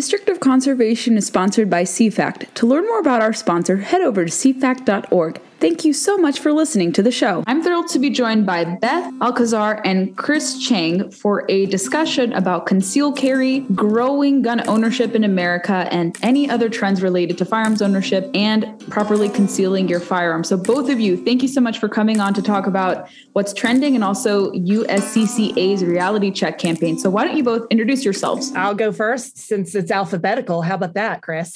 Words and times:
District 0.00 0.30
of 0.30 0.40
Conservation 0.40 1.18
is 1.18 1.26
sponsored 1.26 1.68
by 1.68 1.82
CFACT. 1.82 2.54
To 2.54 2.66
learn 2.66 2.86
more 2.86 3.00
about 3.00 3.20
our 3.20 3.34
sponsor, 3.34 3.76
head 3.76 4.00
over 4.00 4.24
to 4.24 4.30
cfact.org. 4.30 5.42
Thank 5.60 5.84
you 5.84 5.92
so 5.92 6.16
much 6.16 6.40
for 6.40 6.54
listening 6.54 6.90
to 6.92 7.02
the 7.02 7.10
show. 7.10 7.44
I'm 7.46 7.62
thrilled 7.62 7.88
to 7.88 7.98
be 7.98 8.08
joined 8.08 8.46
by 8.46 8.64
Beth 8.64 9.12
Alcazar 9.20 9.82
and 9.84 10.16
Chris 10.16 10.58
Cheng 10.58 11.10
for 11.10 11.44
a 11.50 11.66
discussion 11.66 12.32
about 12.32 12.64
concealed 12.64 13.18
carry, 13.18 13.60
growing 13.74 14.40
gun 14.40 14.66
ownership 14.66 15.14
in 15.14 15.22
America, 15.22 15.86
and 15.90 16.16
any 16.22 16.48
other 16.48 16.70
trends 16.70 17.02
related 17.02 17.36
to 17.36 17.44
firearms 17.44 17.82
ownership 17.82 18.30
and 18.32 18.80
properly 18.88 19.28
concealing 19.28 19.86
your 19.86 20.00
firearm. 20.00 20.44
So, 20.44 20.56
both 20.56 20.88
of 20.88 20.98
you, 20.98 21.22
thank 21.22 21.42
you 21.42 21.48
so 21.48 21.60
much 21.60 21.78
for 21.78 21.90
coming 21.90 22.20
on 22.20 22.32
to 22.34 22.40
talk 22.40 22.66
about 22.66 23.10
what's 23.34 23.52
trending 23.52 23.94
and 23.94 24.02
also 24.02 24.52
USCCA's 24.52 25.84
reality 25.84 26.30
check 26.30 26.58
campaign. 26.58 26.98
So, 26.98 27.10
why 27.10 27.26
don't 27.26 27.36
you 27.36 27.44
both 27.44 27.66
introduce 27.70 28.02
yourselves? 28.02 28.50
I'll 28.54 28.74
go 28.74 28.92
first 28.92 29.36
since 29.36 29.74
it's 29.74 29.90
alphabetical. 29.90 30.62
How 30.62 30.76
about 30.76 30.94
that, 30.94 31.20
Chris? 31.20 31.54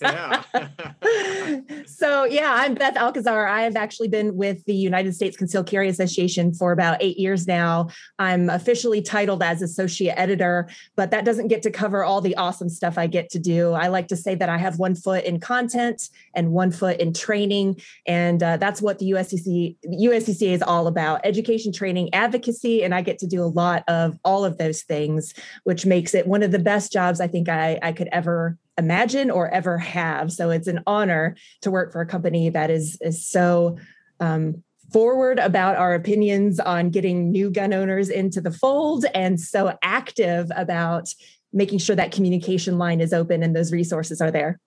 yeah. 0.00 0.42
so, 1.86 2.24
yeah, 2.24 2.54
I'm 2.54 2.74
Beth 2.74 2.96
Alcazar. 2.96 3.25
I 3.26 3.62
have 3.62 3.76
actually 3.76 4.08
been 4.08 4.36
with 4.36 4.64
the 4.64 4.74
United 4.74 5.14
States 5.14 5.36
Concealed 5.36 5.66
Carry 5.66 5.88
Association 5.88 6.52
for 6.52 6.72
about 6.72 6.98
eight 7.00 7.18
years 7.18 7.46
now. 7.46 7.88
I'm 8.18 8.50
officially 8.50 9.02
titled 9.02 9.42
as 9.42 9.62
associate 9.62 10.14
editor, 10.16 10.68
but 10.96 11.10
that 11.10 11.24
doesn't 11.24 11.48
get 11.48 11.62
to 11.62 11.70
cover 11.70 12.04
all 12.04 12.20
the 12.20 12.36
awesome 12.36 12.68
stuff 12.68 12.98
I 12.98 13.06
get 13.06 13.30
to 13.30 13.38
do. 13.38 13.72
I 13.72 13.88
like 13.88 14.08
to 14.08 14.16
say 14.16 14.34
that 14.34 14.48
I 14.48 14.58
have 14.58 14.78
one 14.78 14.94
foot 14.94 15.24
in 15.24 15.40
content 15.40 16.08
and 16.34 16.52
one 16.52 16.70
foot 16.70 17.00
in 17.00 17.12
training. 17.12 17.80
And 18.06 18.42
uh, 18.42 18.56
that's 18.58 18.80
what 18.80 18.98
the 18.98 19.10
USCC, 19.10 19.76
USCCA 19.86 20.52
is 20.52 20.62
all 20.62 20.86
about 20.86 21.20
education, 21.24 21.72
training, 21.72 22.12
advocacy. 22.12 22.84
And 22.84 22.94
I 22.94 23.02
get 23.02 23.18
to 23.20 23.26
do 23.26 23.42
a 23.42 23.46
lot 23.46 23.84
of 23.88 24.18
all 24.24 24.44
of 24.44 24.58
those 24.58 24.82
things, 24.82 25.34
which 25.64 25.86
makes 25.86 26.14
it 26.14 26.26
one 26.26 26.42
of 26.42 26.52
the 26.52 26.58
best 26.58 26.92
jobs 26.92 27.20
I 27.20 27.28
think 27.28 27.48
I, 27.48 27.78
I 27.82 27.92
could 27.92 28.08
ever 28.12 28.58
imagine 28.78 29.30
or 29.30 29.48
ever 29.48 29.78
have. 29.78 30.32
So 30.32 30.50
it's 30.50 30.68
an 30.68 30.80
honor 30.86 31.36
to 31.62 31.70
work 31.70 31.92
for 31.92 32.00
a 32.00 32.06
company 32.06 32.50
that 32.50 32.70
is 32.70 32.98
is 33.00 33.26
so 33.26 33.78
um, 34.20 34.62
forward 34.92 35.38
about 35.38 35.76
our 35.76 35.94
opinions 35.94 36.60
on 36.60 36.90
getting 36.90 37.30
new 37.30 37.50
gun 37.50 37.72
owners 37.72 38.08
into 38.08 38.40
the 38.40 38.52
fold 38.52 39.04
and 39.14 39.40
so 39.40 39.76
active 39.82 40.50
about 40.54 41.08
making 41.52 41.78
sure 41.78 41.96
that 41.96 42.12
communication 42.12 42.78
line 42.78 43.00
is 43.00 43.12
open 43.12 43.42
and 43.42 43.56
those 43.56 43.72
resources 43.72 44.20
are 44.20 44.30
there. 44.30 44.60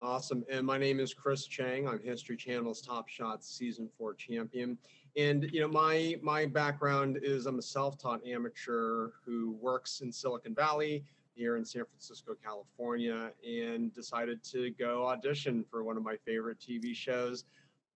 Awesome. 0.00 0.44
And 0.48 0.64
my 0.64 0.78
name 0.78 1.00
is 1.00 1.12
Chris 1.12 1.46
Cheng. 1.46 1.88
I'm 1.88 1.98
History 1.98 2.36
Channel's 2.36 2.80
Top 2.80 3.08
Shots 3.08 3.48
season 3.48 3.88
four 3.98 4.14
champion. 4.14 4.78
And 5.16 5.50
you 5.52 5.60
know, 5.60 5.68
my 5.68 6.16
my 6.22 6.46
background 6.46 7.18
is 7.20 7.46
I'm 7.46 7.58
a 7.58 7.62
self-taught 7.62 8.24
amateur 8.24 9.08
who 9.24 9.56
works 9.60 10.00
in 10.00 10.12
Silicon 10.12 10.54
Valley 10.54 11.04
here 11.38 11.56
in 11.56 11.64
San 11.64 11.84
Francisco, 11.84 12.34
California, 12.44 13.30
and 13.46 13.94
decided 13.94 14.42
to 14.42 14.70
go 14.70 15.06
audition 15.06 15.64
for 15.70 15.84
one 15.84 15.96
of 15.96 16.02
my 16.02 16.16
favorite 16.26 16.58
TV 16.58 16.94
shows 16.94 17.44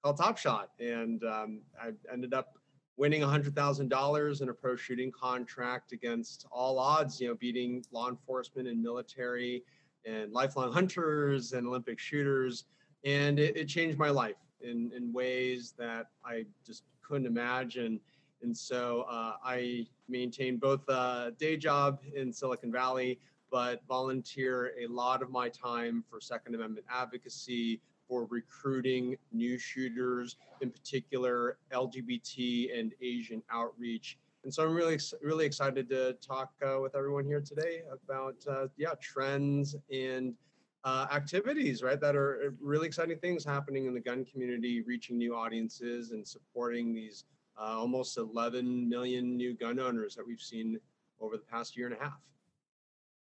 called 0.03 0.17
Top 0.17 0.39
Shot. 0.39 0.71
And 0.79 1.23
um, 1.25 1.61
I 1.81 1.91
ended 2.11 2.35
up 2.35 2.57
winning 2.97 3.23
$100,000 3.23 4.43
in 4.43 4.49
a 4.49 4.55
pro 4.55 4.77
shooting 4.77 5.11
contract 5.11 5.93
against 5.93 6.47
all 6.53 6.79
odds, 6.79 7.21
you 7.21 7.29
know, 7.29 7.35
beating 7.35 7.85
law 7.91 8.09
enforcement 8.09 8.69
and 8.69 8.81
military 8.81 9.65
and 10.05 10.33
lifelong 10.33 10.73
hunters 10.73 11.53
and 11.53 11.67
Olympic 11.67 11.99
shooters. 11.99 12.65
And 13.05 13.41
it, 13.41 13.57
it 13.57 13.65
changed 13.67 13.99
my 13.99 14.11
life 14.11 14.37
in, 14.61 14.93
in 14.97 15.13
ways 15.13 15.75
that 15.79 16.07
I 16.25 16.47
just 16.65 16.85
couldn't 17.03 17.27
imagine. 17.27 17.99
And 18.43 18.57
so 18.57 19.05
uh, 19.09 19.35
I 19.45 19.87
maintained 20.09 20.61
both 20.61 20.89
a 20.89 21.33
day 21.39 21.57
job 21.57 22.01
in 22.15 22.33
Silicon 22.33 22.71
Valley, 22.71 23.19
but 23.53 23.83
volunteer 23.87 24.73
a 24.83 24.87
lot 24.87 25.23
of 25.23 25.31
my 25.31 25.51
time 25.51 26.03
for 26.11 26.21
Second 26.21 26.55
Amendment 26.55 26.87
advocacy, 26.91 27.81
for 28.09 28.27
recruiting 28.31 29.17
new 29.31 29.59
shooters, 29.59 30.37
in 30.63 30.71
particular 30.71 31.59
LGBT 31.73 32.79
and 32.79 32.95
Asian 33.03 33.43
outreach. 33.53 34.19
And 34.45 34.53
so 34.53 34.65
I'm 34.65 34.75
really, 34.75 34.99
really 35.23 35.45
excited 35.45 35.89
to 35.91 36.15
talk 36.15 36.51
uh, 36.67 36.81
with 36.81 36.97
everyone 36.97 37.27
here 37.27 37.41
today 37.41 37.83
about, 37.93 38.37
uh, 38.51 38.67
yeah, 38.77 38.95
trends 39.01 39.77
and 39.93 40.35
uh, 40.85 41.07
activities, 41.13 41.83
right, 41.83 42.01
that 42.01 42.17
are 42.17 42.47
uh, 42.47 42.51
really 42.61 42.87
exciting 42.87 43.19
things 43.19 43.45
happening 43.45 43.87
in 43.87 43.95
the 43.95 44.01
gun 44.01 44.25
community, 44.25 44.83
reaching 44.83 45.17
new 45.17 45.37
audiences 45.37 46.11
and 46.11 46.27
supporting 46.27 46.93
these 46.93 47.25
uh, 47.61 47.79
almost 47.79 48.17
11 48.17 48.89
million 48.89 49.37
new 49.37 49.55
gun 49.55 49.79
owners 49.79 50.15
that 50.17 50.27
we've 50.27 50.41
seen 50.41 50.81
over 51.21 51.37
the 51.37 51.45
past 51.45 51.77
year 51.77 51.87
and 51.87 51.95
a 51.95 52.03
half. 52.03 52.19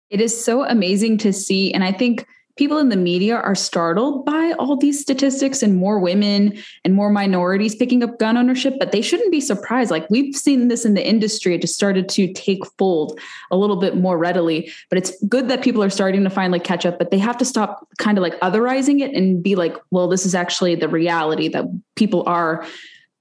It 0.10 0.22
is 0.22 0.44
so 0.44 0.64
amazing 0.66 1.18
to 1.20 1.34
see. 1.34 1.74
And 1.74 1.84
I 1.84 1.92
think 1.92 2.26
people 2.58 2.80
in 2.80 2.90
the 2.90 2.96
media 2.96 3.36
are 3.36 3.56
startled 3.56 4.26
by 4.26 4.54
all 4.58 4.76
these 4.76 5.00
statistics 5.00 5.62
and 5.62 5.76
more 5.76 6.00
women 6.00 6.58
and 6.84 6.94
more 6.94 7.10
minorities 7.10 7.76
picking 7.76 8.04
up 8.04 8.18
gun 8.20 8.36
ownership, 8.36 8.74
but 8.80 8.92
they 8.92 9.02
shouldn't 9.02 9.32
be 9.32 9.40
surprised. 9.40 9.92
Like 9.92 10.10
we've 10.10 10.36
seen 10.36 10.68
this 10.68 10.84
in 10.84 10.96
the 10.96 11.08
industry, 11.08 11.54
it 11.54 11.62
just 11.62 11.76
started 11.76 12.10
to 12.10 12.34
take 12.34 12.66
fold 12.78 13.20
a 13.52 13.58
little 13.58 13.76
bit 13.76 13.96
more 13.96 14.18
readily. 14.18 14.72
But 14.90 14.98
it's 14.98 15.14
good 15.26 15.48
that 15.50 15.62
people 15.62 15.84
are 15.84 15.90
starting 15.90 16.24
to 16.24 16.30
finally 16.30 16.60
catch 16.60 16.86
up, 16.86 16.98
but 16.98 17.12
they 17.12 17.20
have 17.20 17.38
to 17.38 17.46
stop 17.46 17.88
kind 18.00 18.18
of 18.18 18.24
like 18.24 18.40
otherizing 18.40 19.02
it 19.02 19.14
and 19.14 19.42
be 19.42 19.56
like, 19.56 19.78
well, 19.92 20.08
this 20.08 20.26
is 20.26 20.36
actually 20.36 20.76
the 20.76 20.90
reality 20.90 21.48
that 21.50 21.66
people 21.96 22.24
are 22.28 22.66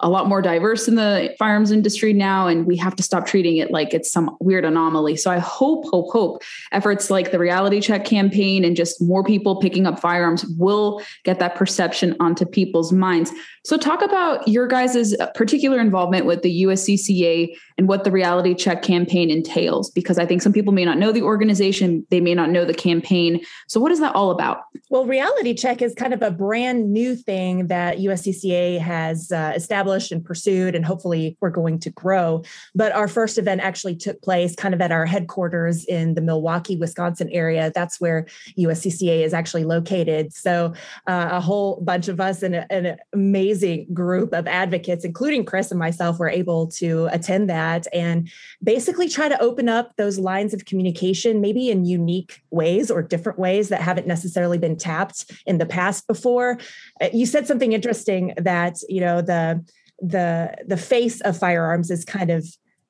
a 0.01 0.11
lot 0.11 0.29
more 0.29 0.43
diverse 0.43 0.89
in 0.89 0.95
the 0.95 1.35
firearms 1.39 1.71
industry 1.71 2.13
now 2.13 2.47
and 2.47 2.67
we 2.67 2.77
have 2.77 2.95
to 2.95 3.03
stop 3.03 3.27
treating 3.27 3.57
it 3.57 3.71
like 3.71 3.95
it's 3.95 4.13
some 4.13 4.37
weird 4.41 4.65
anomaly. 4.65 5.17
So 5.17 5.31
i 5.31 5.39
hope 5.39 5.87
hope 5.87 6.13
hope 6.13 6.43
efforts 6.73 7.09
like 7.11 7.31
the 7.31 7.39
reality 7.39 7.81
check 7.81 8.05
campaign 8.05 8.65
and 8.65 8.77
just 8.77 9.01
more 9.01 9.25
people 9.25 9.57
picking 9.57 9.87
up 9.87 9.99
firearms 9.99 10.45
will 10.59 11.01
get 11.25 11.39
that 11.39 11.55
perception 11.55 12.15
onto 12.21 12.45
people's 12.45 12.93
minds. 12.93 13.33
So 13.65 13.77
talk 13.77 14.03
about 14.03 14.47
your 14.47 14.69
guys' 14.69 15.17
particular 15.35 15.81
involvement 15.81 16.27
with 16.27 16.43
the 16.43 16.65
uscca 16.65 17.57
and 17.79 17.89
what 17.89 18.05
the 18.05 18.13
reality 18.13 18.55
check 18.55 18.83
campaign 18.83 19.31
entails 19.31 19.91
because 19.91 20.19
i 20.19 20.27
think 20.27 20.43
some 20.43 20.53
people 20.53 20.73
may 20.73 20.85
not 20.85 20.99
know 20.99 21.11
the 21.11 21.23
organization 21.23 22.07
they 22.11 22.21
may 22.21 22.35
not 22.35 22.51
know 22.51 22.67
the 22.67 22.75
campaign. 22.75 23.41
So 23.67 23.81
what 23.81 23.93
is 23.93 24.01
that 24.01 24.15
all 24.15 24.31
about? 24.31 24.65
Well 24.91 25.07
reality 25.07 25.55
check 25.55 25.81
is 25.81 25.95
kind 25.95 26.13
of 26.13 26.21
a 26.21 26.31
brand 26.31 26.93
new 26.93 27.17
thing 27.17 27.69
that 27.69 27.97
uscca 27.99 28.79
has 28.79 29.33
uh, 29.33 29.53
established 29.57 29.86
established 29.87 30.13
and 30.13 30.25
pursued, 30.25 30.75
and 30.75 30.85
hopefully 30.85 31.37
we're 31.41 31.51
going 31.51 31.79
to 31.81 31.91
grow. 31.91 32.43
But 32.75 32.93
our 32.93 33.09
first 33.09 33.39
event 33.39 33.61
actually 33.61 33.97
took 33.97 34.21
place 34.23 34.55
kind 34.57 34.75
of 34.75 34.81
at 34.81 34.91
our 34.91 35.07
headquarters 35.07 35.85
in 35.85 36.15
the 36.15 36.21
Milwaukee, 36.21 36.77
Wisconsin 36.77 37.29
area. 37.31 37.71
That's 37.75 38.01
where 38.01 38.27
USCCA 38.59 39.25
is 39.25 39.33
actually 39.33 39.65
located. 39.65 40.33
So 40.33 40.75
uh, 41.07 41.29
a 41.33 41.41
whole 41.41 41.81
bunch 41.81 42.09
of 42.09 42.21
us 42.21 42.43
and 42.43 42.67
an 42.71 42.97
amazing 43.13 43.87
group 43.95 44.33
of 44.33 44.47
advocates, 44.47 45.05
including 45.05 45.45
Chris 45.45 45.71
and 45.71 45.79
myself, 45.79 46.19
were 46.19 46.29
able 46.29 46.67
to 46.69 47.09
attend 47.13 47.49
that 47.49 47.87
and 47.93 48.29
basically 48.63 49.09
try 49.09 49.29
to 49.29 49.41
open 49.41 49.69
up 49.69 49.97
those 49.97 50.19
lines 50.19 50.53
of 50.53 50.65
communication, 50.65 51.41
maybe 51.41 51.71
in 51.71 51.85
unique 51.85 52.43
ways 52.51 52.91
or 52.91 53.03
different 53.03 53.39
ways 53.39 53.69
that 53.69 53.81
haven't 53.81 54.07
necessarily 54.07 54.59
been 54.59 54.77
tapped 54.77 55.31
in 55.47 55.59
the 55.59 55.67
past 55.67 56.07
before. 56.07 56.59
Uh, 57.01 57.09
you 57.13 57.27
said 57.27 57.47
something 57.47 57.73
interesting 57.73 58.35
that, 58.37 58.79
you 58.89 59.01
know, 59.01 59.21
the 59.21 59.65
the 60.01 60.55
the 60.67 60.77
face 60.77 61.21
of 61.23 61.39
firearms 61.39 61.91
is 61.91 62.05
kind 62.05 62.31
of 62.31 62.47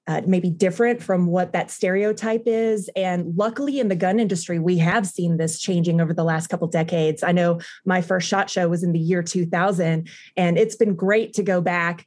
uh, 0.09 0.23
maybe 0.27 0.51
different 0.51 1.03
from 1.03 1.27
what 1.27 1.53
that 1.53 1.71
stereotype 1.71 2.45
is. 2.47 2.89
And 2.95 3.37
luckily, 3.37 3.81
in 3.81 3.89
the 3.89 3.97
gun 3.97 4.21
industry, 4.21 4.59
we 4.59 4.79
have 4.79 5.07
seen 5.07 5.37
this 5.37 5.59
changing 5.59 6.01
over 6.01 6.15
the 6.15 6.25
last 6.25 6.47
couple 6.47 6.69
decades. 6.69 7.23
I 7.25 7.33
know 7.33 7.61
my 7.85 8.01
first 8.03 8.29
shot 8.29 8.49
show 8.49 8.69
was 8.69 8.85
in 8.85 8.93
the 8.93 9.01
year 9.01 9.23
2000, 9.23 10.09
and 10.37 10.59
it's 10.59 10.77
been 10.77 10.95
great 10.95 11.35
to 11.35 11.43
go 11.43 11.61
back 11.61 12.07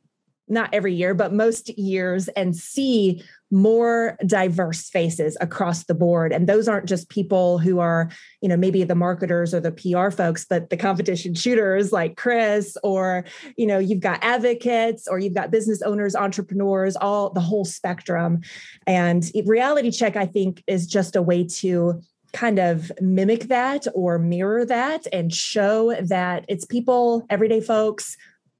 not 0.49 0.69
every 0.73 0.93
year, 0.93 1.13
but 1.13 1.33
most 1.33 1.69
years 1.77 2.27
and 2.29 2.55
see 2.55 3.23
more 3.51 4.17
diverse 4.25 4.89
faces 4.89 5.35
across 5.41 5.85
the 5.85 5.93
board. 5.95 6.31
And 6.31 6.47
those 6.47 6.67
aren't 6.67 6.87
just 6.87 7.09
people 7.09 7.57
who 7.57 7.79
are, 7.79 8.09
you 8.41 8.49
know, 8.49 8.57
maybe 8.57 8.83
the 8.83 8.95
marketers 8.95 9.53
or 9.53 9.59
the 9.59 9.71
PR 9.71 10.11
folks, 10.11 10.45
but 10.45 10.69
the 10.69 10.77
competition 10.77 11.33
shooters 11.33 11.91
like 11.91 12.15
Chris, 12.15 12.77
or, 12.83 13.25
you 13.57 13.65
know, 13.65 13.79
you've 13.79 14.01
got 14.01 14.23
advocates 14.23 15.07
or 15.07 15.19
you've 15.19 15.33
got 15.33 15.51
business 15.51 15.81
owners, 15.81 16.15
entrepreneurs, 16.15 16.95
all 16.95 17.31
the 17.31 17.39
whole 17.39 17.65
spectrum. 17.65 18.41
And 18.85 19.29
reality 19.45 19.91
check, 19.91 20.15
I 20.15 20.25
think, 20.25 20.63
is 20.67 20.85
just 20.85 21.15
a 21.15 21.21
way 21.21 21.43
to 21.45 22.01
kind 22.33 22.59
of 22.59 22.91
mimic 23.01 23.47
that 23.47 23.87
or 23.95 24.19
mirror 24.19 24.63
that 24.65 25.07
and 25.11 25.33
show 25.33 25.95
that 26.01 26.45
it's 26.47 26.65
people, 26.65 27.25
everyday 27.29 27.61
folks 27.61 28.15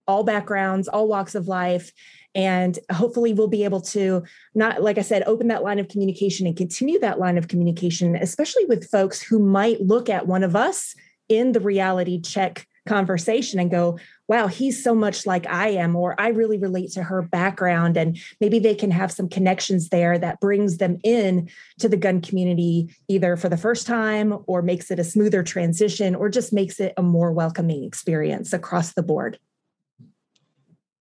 all 0.09 0.23
backgrounds, 0.23 0.87
all 0.87 1.07
walks 1.07 1.35
of 1.35 1.47
life. 1.47 1.93
And 2.35 2.77
hopefully, 2.91 3.33
we'll 3.33 3.47
be 3.47 3.63
able 3.63 3.81
to 3.81 4.23
not, 4.53 4.81
like 4.81 4.97
I 4.97 5.03
said, 5.03 5.23
open 5.23 5.47
that 5.47 5.63
line 5.63 5.79
of 5.79 5.87
communication 5.87 6.47
and 6.47 6.57
continue 6.57 6.99
that 6.99 7.19
line 7.19 7.37
of 7.37 7.47
communication, 7.47 8.15
especially 8.15 8.65
with 8.65 8.89
folks 8.89 9.21
who 9.21 9.39
might 9.39 9.81
look 9.81 10.09
at 10.09 10.27
one 10.27 10.43
of 10.43 10.55
us 10.55 10.95
in 11.27 11.51
the 11.51 11.59
reality 11.59 12.19
check 12.19 12.67
conversation 12.87 13.59
and 13.59 13.69
go, 13.69 13.99
wow, 14.27 14.47
he's 14.47 14.83
so 14.83 14.95
much 14.95 15.25
like 15.25 15.47
I 15.47 15.69
am, 15.69 15.95
or 15.95 16.19
I 16.19 16.29
really 16.29 16.57
relate 16.57 16.91
to 16.93 17.03
her 17.03 17.21
background. 17.21 17.97
And 17.97 18.17
maybe 18.41 18.59
they 18.59 18.75
can 18.75 18.91
have 18.91 19.11
some 19.11 19.29
connections 19.29 19.89
there 19.89 20.17
that 20.17 20.39
brings 20.39 20.77
them 20.77 20.97
in 21.03 21.49
to 21.79 21.87
the 21.87 21.97
gun 21.97 22.21
community, 22.21 22.95
either 23.07 23.37
for 23.37 23.49
the 23.49 23.57
first 23.57 23.85
time 23.85 24.39
or 24.47 24.61
makes 24.61 24.89
it 24.91 24.99
a 24.99 25.03
smoother 25.03 25.43
transition 25.43 26.15
or 26.15 26.29
just 26.29 26.51
makes 26.51 26.79
it 26.79 26.93
a 26.97 27.03
more 27.03 27.31
welcoming 27.31 27.83
experience 27.83 28.53
across 28.53 28.93
the 28.93 29.03
board. 29.03 29.39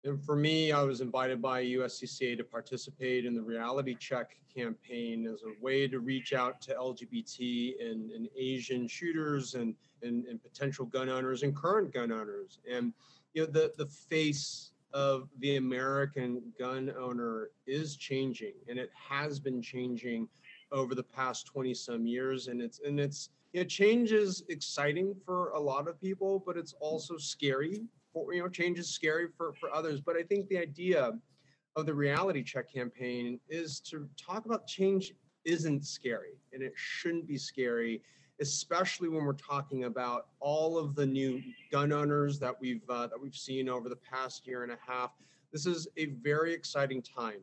And 0.06 0.22
for 0.22 0.36
me, 0.36 0.72
I 0.72 0.84
was 0.84 1.00
invited 1.00 1.42
by 1.42 1.64
USCCA 1.64 2.38
to 2.38 2.44
participate 2.44 3.26
in 3.26 3.34
the 3.34 3.42
reality 3.42 3.96
check 3.96 4.36
campaign 4.54 5.26
as 5.26 5.44
a 5.44 5.64
way 5.64 5.88
to 5.88 6.00
reach 6.00 6.34
out 6.34 6.62
to 6.62 6.74
LGBT 6.74 7.82
and, 7.82 8.12
and 8.12 8.28
Asian 8.38 8.88
shooters 8.88 9.56
and, 9.56 9.76
and, 10.02 10.26
and 10.26 10.44
potential 10.44 10.86
gun 10.86 11.10
owners 11.10 11.44
and 11.44 11.56
current 11.56 11.94
gun 11.94 12.12
owners. 12.12 12.60
And 12.70 12.94
you 13.34 13.46
know, 13.46 13.52
the, 13.52 13.72
the 13.78 13.88
face 13.88 14.72
of 14.94 15.30
the 15.40 15.56
American 15.56 16.42
gun 16.60 16.94
owner 17.00 17.50
is 17.66 17.96
changing 17.96 18.54
and 18.68 18.78
it 18.78 18.92
has 18.94 19.40
been 19.40 19.62
changing 19.62 20.28
over 20.72 20.94
the 20.94 21.04
past 21.04 21.48
20 21.48 21.74
some 21.74 22.06
years. 22.06 22.48
And 22.48 22.62
it's 22.62 22.82
and 22.86 23.00
it's 23.00 23.30
you 23.54 23.62
know, 23.62 23.66
change 23.66 24.12
is 24.12 24.44
exciting 24.50 25.16
for 25.26 25.50
a 25.52 25.60
lot 25.60 25.88
of 25.88 26.00
people, 26.02 26.44
but 26.46 26.58
it's 26.58 26.74
also 26.80 27.18
scary 27.18 27.84
for, 28.14 28.34
you 28.34 28.42
know, 28.42 28.50
change 28.50 28.80
is 28.80 28.90
scary 28.90 29.28
for, 29.36 29.54
for 29.54 29.74
others. 29.74 30.00
But 30.00 30.16
I 30.16 30.24
think 30.24 30.48
the 30.48 30.58
idea 30.58 31.14
of 31.76 31.86
the 31.86 31.94
reality 31.94 32.44
check 32.44 32.72
campaign 32.72 33.40
is 33.50 33.80
to 33.80 34.08
talk 34.18 34.46
about 34.46 34.68
change 34.68 35.14
isn't 35.46 35.86
scary 35.86 36.38
and 36.54 36.62
it 36.62 36.74
shouldn't 36.76 37.28
be 37.28 37.38
scary 37.38 38.02
especially 38.42 39.10
when 39.10 39.24
we're 39.24 39.34
talking 39.34 39.84
about 39.84 40.28
all 40.40 40.78
of 40.78 40.96
the 40.96 41.06
new 41.06 41.42
gun 41.72 41.92
owners 41.92 42.40
that 42.40 42.54
we've 42.60 42.88
uh, 42.90 43.08
that 43.08 43.20
we've 43.20 43.36
seen 43.36 43.70
over 43.70 43.90
the 43.90 43.96
past 43.96 44.48
year 44.48 44.64
and 44.64 44.72
a 44.72 44.78
half 44.86 45.12
this 45.52 45.66
is 45.66 45.88
a 45.98 46.06
very 46.22 46.54
exciting 46.54 47.02
time 47.02 47.40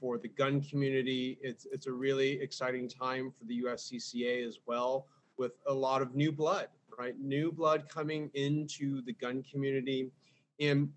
for 0.00 0.18
the 0.18 0.28
gun 0.28 0.60
community 0.60 1.38
it's 1.42 1.66
it's 1.70 1.86
a 1.86 1.92
really 1.92 2.40
exciting 2.40 2.88
time 2.88 3.32
for 3.36 3.44
the 3.46 3.62
USCCA 3.62 4.46
as 4.46 4.58
well 4.66 5.06
with 5.36 5.52
a 5.66 5.72
lot 5.72 6.00
of 6.00 6.14
new 6.14 6.32
blood 6.32 6.68
right? 6.98 7.18
New 7.20 7.52
blood 7.52 7.88
coming 7.88 8.30
into 8.34 9.02
the 9.02 9.12
gun 9.12 9.42
community. 9.50 10.10
And, 10.60 10.90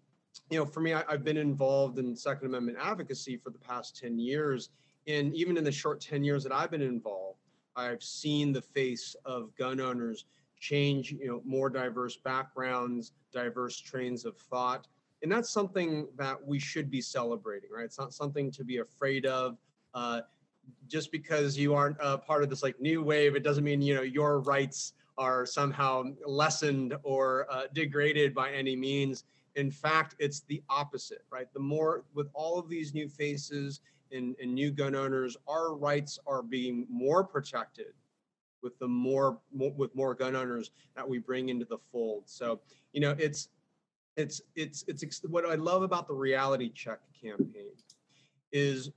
you 0.49 0.57
know, 0.57 0.65
for 0.65 0.81
me, 0.81 0.93
I, 0.93 1.03
have 1.09 1.23
been 1.23 1.37
involved 1.37 1.99
in 1.99 2.15
Second 2.15 2.47
Amendment 2.47 2.77
advocacy 2.81 3.37
for 3.37 3.49
the 3.49 3.59
past 3.59 3.97
10 3.99 4.19
years. 4.19 4.69
And 5.07 5.33
even 5.35 5.57
in 5.57 5.63
the 5.63 5.71
short 5.71 6.01
10 6.01 6.23
years 6.23 6.43
that 6.43 6.51
I've 6.51 6.71
been 6.71 6.81
involved, 6.81 7.39
I've 7.75 8.03
seen 8.03 8.51
the 8.51 8.61
face 8.61 9.15
of 9.25 9.55
gun 9.55 9.79
owners 9.79 10.25
change, 10.59 11.11
you 11.11 11.27
know, 11.27 11.41
more 11.45 11.69
diverse 11.69 12.17
backgrounds, 12.17 13.13
diverse 13.31 13.79
trains 13.79 14.25
of 14.25 14.37
thought. 14.37 14.87
And 15.21 15.31
that's 15.31 15.49
something 15.49 16.07
that 16.17 16.43
we 16.45 16.59
should 16.59 16.91
be 16.91 17.01
celebrating, 17.01 17.69
right? 17.71 17.85
It's 17.85 17.99
not 17.99 18.13
something 18.13 18.51
to 18.51 18.63
be 18.63 18.77
afraid 18.77 19.25
of. 19.25 19.57
Uh, 19.93 20.21
just 20.87 21.11
because 21.11 21.57
you 21.57 21.73
aren't 21.73 21.97
a 21.99 22.17
part 22.17 22.43
of 22.43 22.49
this 22.49 22.63
like 22.63 22.79
new 22.79 23.01
wave, 23.01 23.35
it 23.35 23.43
doesn't 23.43 23.63
mean 23.63 23.81
you 23.81 23.95
know 23.95 24.01
your 24.01 24.39
rights 24.41 24.93
are 25.17 25.45
somehow 25.45 26.03
lessened 26.25 26.95
or 27.03 27.47
uh, 27.49 27.63
degraded 27.73 28.33
by 28.33 28.51
any 28.51 28.75
means. 28.75 29.23
In 29.55 29.71
fact, 29.71 30.15
it's 30.19 30.41
the 30.41 30.61
opposite, 30.69 31.25
right? 31.31 31.51
The 31.53 31.59
more, 31.59 32.03
with 32.13 32.27
all 32.33 32.59
of 32.59 32.69
these 32.69 32.93
new 32.93 33.09
faces 33.09 33.81
and, 34.11 34.35
and 34.41 34.53
new 34.53 34.71
gun 34.71 34.95
owners, 34.95 35.35
our 35.47 35.75
rights 35.75 36.19
are 36.27 36.43
being 36.43 36.85
more 36.89 37.23
protected 37.23 37.93
with 38.61 38.77
the 38.79 38.87
more, 38.87 39.39
more 39.53 39.71
with 39.71 39.95
more 39.95 40.13
gun 40.13 40.35
owners 40.35 40.71
that 40.95 41.07
we 41.07 41.17
bring 41.17 41.49
into 41.49 41.65
the 41.65 41.77
fold. 41.91 42.23
So, 42.25 42.59
you 42.93 43.01
know, 43.01 43.15
it's 43.17 43.49
it's 44.15 44.41
it's 44.55 44.83
it's 44.87 45.21
what 45.23 45.45
I 45.45 45.55
love 45.55 45.83
about 45.83 46.07
the 46.07 46.13
reality 46.13 46.71
check 46.71 46.99
campaign 47.21 47.71
is 48.51 48.91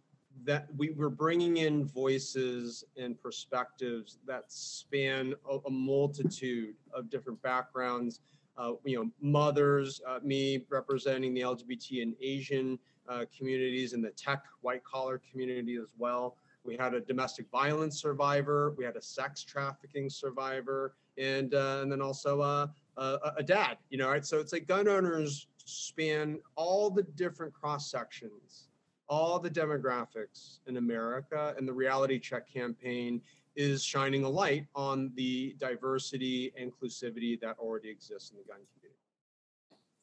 that 0.45 0.67
we 0.77 0.91
were 0.91 1.11
bringing 1.11 1.59
in 1.59 1.85
voices 1.85 2.85
and 2.97 3.21
perspectives 3.21 4.19
that 4.27 4.45
span 4.49 5.35
a, 5.49 5.59
a 5.67 5.71
multitude 5.71 6.75
of 6.93 7.11
different 7.11 7.41
backgrounds. 7.43 8.21
Uh, 8.57 8.73
you 8.85 8.97
know, 8.97 9.11
mothers, 9.21 10.01
uh, 10.07 10.19
me 10.23 10.65
representing 10.69 11.33
the 11.33 11.41
LGBT 11.41 12.03
and 12.03 12.15
Asian 12.21 12.79
uh, 13.09 13.25
communities 13.37 13.93
and 13.93 14.05
the 14.05 14.11
tech 14.11 14.45
white 14.61 14.85
collar 14.85 15.21
community 15.31 15.77
as 15.77 15.95
well. 15.99 16.37
We 16.65 16.77
had 16.77 16.93
a 16.95 17.01
domestic 17.01 17.47
violence 17.51 18.01
survivor, 18.01 18.75
we 18.77 18.85
had 18.85 18.97
a 18.97 19.03
sex 19.03 19.43
trafficking 19.43 20.11
survivor, 20.11 20.95
and 21.17 21.55
uh, 21.55 21.81
and 21.83 21.91
then 21.91 22.03
also 22.03 22.41
uh, 22.41 22.67
a, 22.99 23.33
a 23.39 23.43
dad. 23.43 23.79
You 23.89 23.99
know, 23.99 24.11
right? 24.11 24.25
So 24.27 24.41
it's 24.41 24.53
like 24.53 24.67
gun 24.67 24.89
owners 24.89 25.47
span 25.65 26.39
all 26.57 26.91
the 26.91 27.03
different 27.03 27.55
cross 27.55 27.91
sections 27.91 28.70
all 29.11 29.41
the 29.41 29.51
demographics 29.51 30.61
in 30.67 30.77
America, 30.77 31.55
and 31.59 31.69
the 31.69 31.73
reality 31.73 32.19
check 32.19 32.51
campaign 32.51 33.21
is 33.57 33.83
shining 33.83 34.23
a 34.23 34.29
light 34.29 34.65
on 34.77 35.11
the 35.17 35.55
diversity 35.59 36.53
and 36.57 36.71
inclusivity 36.73 37.39
that 37.41 37.59
already 37.59 37.91
exists 37.91 38.31
in 38.31 38.39
the 38.39 38.45
gun 38.45 38.61
community. 38.73 38.97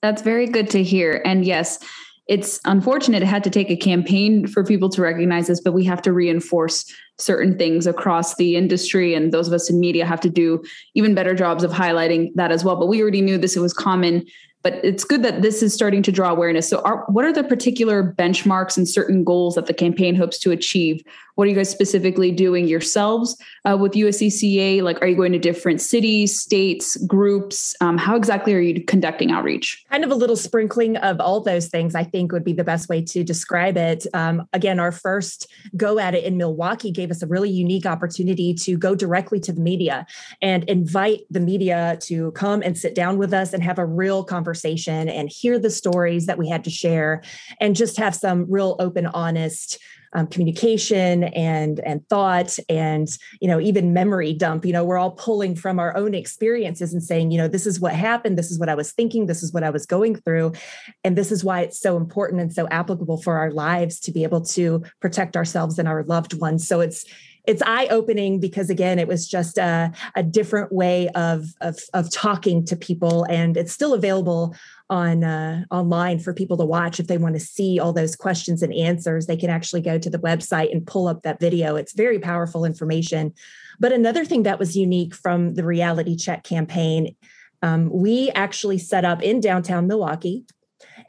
That's 0.01 0.21
very 0.21 0.45
good 0.45 0.69
to 0.71 0.83
hear. 0.83 1.21
And 1.25 1.45
yes, 1.45 1.79
it's 2.27 2.59
unfortunate 2.65 3.23
it 3.23 3.27
had 3.27 3.45
to 3.45 3.49
take 3.49 3.71
a 3.71 3.77
campaign 3.77 4.45
for 4.45 4.63
people 4.63 4.89
to 4.89 5.01
recognize 5.01 5.47
this, 5.47 5.61
but 5.61 5.73
we 5.73 5.85
have 5.85 6.01
to 6.01 6.11
reinforce 6.11 6.93
certain 7.17 7.57
things 7.57 7.87
across 7.87 8.35
the 8.35 8.57
industry. 8.57 9.15
And 9.15 9.31
those 9.31 9.47
of 9.47 9.53
us 9.53 9.69
in 9.69 9.79
media 9.79 10.05
have 10.05 10.19
to 10.21 10.29
do 10.29 10.61
even 10.93 11.15
better 11.15 11.33
jobs 11.33 11.63
of 11.63 11.71
highlighting 11.71 12.31
that 12.35 12.51
as 12.51 12.65
well. 12.65 12.75
But 12.75 12.87
we 12.87 13.01
already 13.01 13.21
knew 13.21 13.37
this, 13.37 13.55
it 13.55 13.61
was 13.61 13.73
common 13.73 14.25
but 14.67 14.83
it's 14.83 15.05
good 15.05 15.23
that 15.23 15.41
this 15.41 15.63
is 15.63 15.73
starting 15.73 16.03
to 16.03 16.11
draw 16.11 16.29
awareness. 16.29 16.67
So, 16.67 16.81
are, 16.81 17.05
what 17.07 17.23
are 17.23 17.31
the 17.31 17.43
particular 17.43 18.13
benchmarks 18.17 18.75
and 18.75 18.85
certain 18.85 19.23
goals 19.23 19.55
that 19.55 19.65
the 19.65 19.73
campaign 19.73 20.13
hopes 20.13 20.37
to 20.39 20.51
achieve? 20.51 21.01
What 21.35 21.45
are 21.45 21.51
you 21.51 21.55
guys 21.55 21.69
specifically 21.69 22.31
doing 22.31 22.67
yourselves 22.67 23.37
uh, 23.63 23.77
with 23.79 23.91
USCCA? 23.91 24.81
Like, 24.81 24.99
are 25.01 25.07
you 25.07 25.15
going 25.15 25.33
to 25.33 25.39
different 25.39 25.81
cities, 25.81 26.37
states, 26.37 26.97
groups? 27.05 27.75
Um, 27.79 27.97
how 27.97 28.15
exactly 28.15 28.55
are 28.55 28.59
you 28.59 28.83
conducting 28.83 29.29
outreach? 29.31 29.85
Kind 29.91 30.03
of 30.03 30.09
a 30.09 30.15
little 30.15 30.35
sprinkling 30.35 30.97
of 30.97 31.21
all 31.21 31.39
those 31.39 31.67
things, 31.67 31.93
I 31.93 32.03
think 32.03 32.31
would 32.31 32.43
be 32.43 32.53
the 32.53 32.63
best 32.63 32.89
way 32.89 33.03
to 33.03 33.23
describe 33.23 33.77
it. 33.77 34.07
Um, 34.15 34.49
again, 34.51 34.79
our 34.79 34.91
first 34.91 35.47
go 35.77 35.99
at 35.99 36.15
it 36.15 36.23
in 36.23 36.37
Milwaukee 36.37 36.91
gave 36.91 37.11
us 37.11 37.21
a 37.21 37.27
really 37.27 37.51
unique 37.51 37.85
opportunity 37.85 38.55
to 38.55 38.75
go 38.75 38.95
directly 38.95 39.39
to 39.41 39.53
the 39.53 39.61
media 39.61 40.07
and 40.41 40.63
invite 40.63 41.21
the 41.29 41.39
media 41.39 41.99
to 42.01 42.31
come 42.31 42.63
and 42.63 42.75
sit 42.75 42.95
down 42.95 43.19
with 43.19 43.31
us 43.31 43.53
and 43.53 43.61
have 43.61 43.77
a 43.77 43.85
real 43.85 44.23
conversation 44.23 44.56
and 44.65 45.29
hear 45.29 45.59
the 45.59 45.69
stories 45.69 46.25
that 46.25 46.37
we 46.37 46.49
had 46.49 46.63
to 46.63 46.69
share 46.69 47.21
and 47.59 47.75
just 47.75 47.97
have 47.97 48.15
some 48.15 48.45
real 48.49 48.75
open, 48.79 49.05
honest 49.07 49.79
um, 50.13 50.27
communication 50.27 51.25
and 51.25 51.79
and 51.81 52.07
thought 52.09 52.57
and 52.69 53.07
you 53.41 53.47
know 53.47 53.59
even 53.59 53.93
memory 53.93 54.33
dump. 54.33 54.65
You 54.65 54.73
know 54.73 54.83
we're 54.83 54.97
all 54.97 55.11
pulling 55.11 55.55
from 55.55 55.79
our 55.79 55.95
own 55.95 56.13
experiences 56.13 56.93
and 56.93 57.03
saying 57.03 57.31
you 57.31 57.37
know 57.37 57.47
this 57.47 57.65
is 57.65 57.79
what 57.79 57.93
happened. 57.93 58.37
This 58.37 58.51
is 58.51 58.59
what 58.59 58.69
i 58.69 58.75
was 58.75 58.91
thinking. 58.91 59.25
This 59.25 59.43
is 59.43 59.53
what 59.53 59.63
i 59.63 59.69
was 59.69 59.85
going 59.85 60.15
through. 60.15 60.53
And 61.03 61.15
this 61.17 61.31
is 61.31 61.43
why 61.43 61.61
it's 61.61 61.79
so 61.79 61.97
important 61.97 62.41
and 62.41 62.53
so 62.53 62.67
applicable 62.69 63.21
for 63.21 63.37
our 63.37 63.51
lives 63.51 63.99
to 64.01 64.11
be 64.11 64.23
able 64.23 64.41
to 64.41 64.83
protect 65.01 65.35
ourselves 65.35 65.77
and 65.77 65.87
our 65.87 66.03
loved 66.03 66.39
ones. 66.39 66.67
So 66.67 66.79
it's 66.79 67.05
it's 67.47 67.61
eye 67.65 67.87
opening 67.87 68.39
because 68.39 68.69
again 68.69 68.99
it 68.99 69.07
was 69.07 69.27
just 69.27 69.57
a, 69.57 69.91
a 70.15 70.21
different 70.21 70.71
way 70.71 71.07
of, 71.15 71.45
of 71.61 71.79
of 71.93 72.11
talking 72.11 72.63
to 72.65 72.75
people. 72.75 73.25
And 73.29 73.57
it's 73.57 73.71
still 73.71 73.93
available 73.93 74.55
on 74.89 75.23
uh, 75.23 75.63
online 75.71 76.19
for 76.19 76.33
people 76.33 76.57
to 76.57 76.65
watch 76.65 76.99
if 76.99 77.07
they 77.07 77.17
want 77.17 77.35
to 77.35 77.39
see 77.39 77.79
all 77.79 77.93
those 77.93 78.15
questions 78.15 78.61
and 78.61 78.73
answers. 78.73 79.25
They 79.25 79.37
can 79.37 79.49
actually 79.49 79.81
go 79.81 79.97
to 79.97 80.09
the 80.09 80.19
website 80.19 80.71
and 80.71 80.85
pull 80.85 81.07
up 81.07 81.23
that 81.23 81.39
video. 81.39 81.75
It's 81.75 81.93
very 81.93 82.19
powerful 82.19 82.65
information. 82.65 83.33
But 83.79 83.93
another 83.93 84.25
thing 84.25 84.43
that 84.43 84.59
was 84.59 84.77
unique 84.77 85.15
from 85.15 85.55
the 85.55 85.63
reality 85.63 86.15
check 86.15 86.43
campaign 86.43 87.15
um, 87.63 87.89
we 87.91 88.29
actually 88.31 88.77
set 88.77 89.03
up 89.03 89.23
in 89.23 89.39
downtown 89.39 89.87
milwaukee 89.87 90.45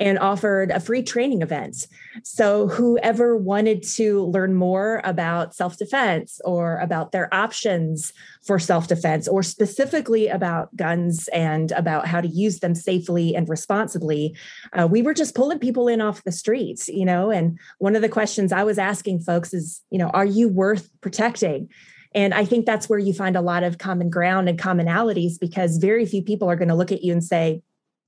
and 0.01 0.19
offered 0.19 0.71
a 0.71 0.81
free 0.81 1.03
training 1.03 1.43
event. 1.43 1.87
So, 2.23 2.69
whoever 2.69 3.37
wanted 3.37 3.83
to 3.95 4.25
learn 4.25 4.55
more 4.55 5.01
about 5.05 5.55
self 5.55 5.77
defense 5.77 6.41
or 6.45 6.79
about 6.79 7.13
their 7.13 7.33
options 7.35 8.13
for 8.47 8.59
self 8.59 8.89
defense, 8.89 9.29
or 9.29 9.43
specifically 9.43 10.29
about 10.29 10.75
guns 10.77 11.29
and 11.29 11.73
about 11.73 12.07
how 12.07 12.21
to 12.21 12.29
use 12.29 12.61
them 12.61 12.75
safely 12.75 13.35
and 13.35 13.49
responsibly, 13.49 14.37
uh, 14.73 14.87
we 14.87 15.03
were 15.03 15.15
just 15.15 15.35
pulling 15.35 15.59
people 15.59 15.89
in 15.89 16.01
off 16.01 16.25
the 16.25 16.33
streets, 16.33 16.89
you 16.89 17.05
know. 17.05 17.31
And 17.31 17.59
one 17.79 17.97
of 17.97 18.03
the 18.03 18.09
questions 18.09 18.53
I 18.53 18.65
was 18.65 18.79
asking 18.79 19.21
folks 19.21 19.53
is, 19.53 19.83
you 19.91 19.99
know, 19.99 20.11
are 20.11 20.27
you 20.27 20.49
worth 20.49 20.91
protecting? 21.01 21.69
And 22.15 22.33
I 22.33 22.45
think 22.45 22.65
that's 22.65 22.89
where 22.89 22.99
you 22.99 23.13
find 23.13 23.37
a 23.37 23.43
lot 23.43 23.63
of 23.63 23.79
common 23.79 24.09
ground 24.09 24.49
and 24.49 24.59
commonalities 24.59 25.39
because 25.39 25.77
very 25.77 26.07
few 26.07 26.23
people 26.23 26.49
are 26.49 26.57
going 26.57 26.69
to 26.69 26.75
look 26.75 26.91
at 26.91 27.03
you 27.03 27.13
and 27.13 27.23
say, 27.23 27.63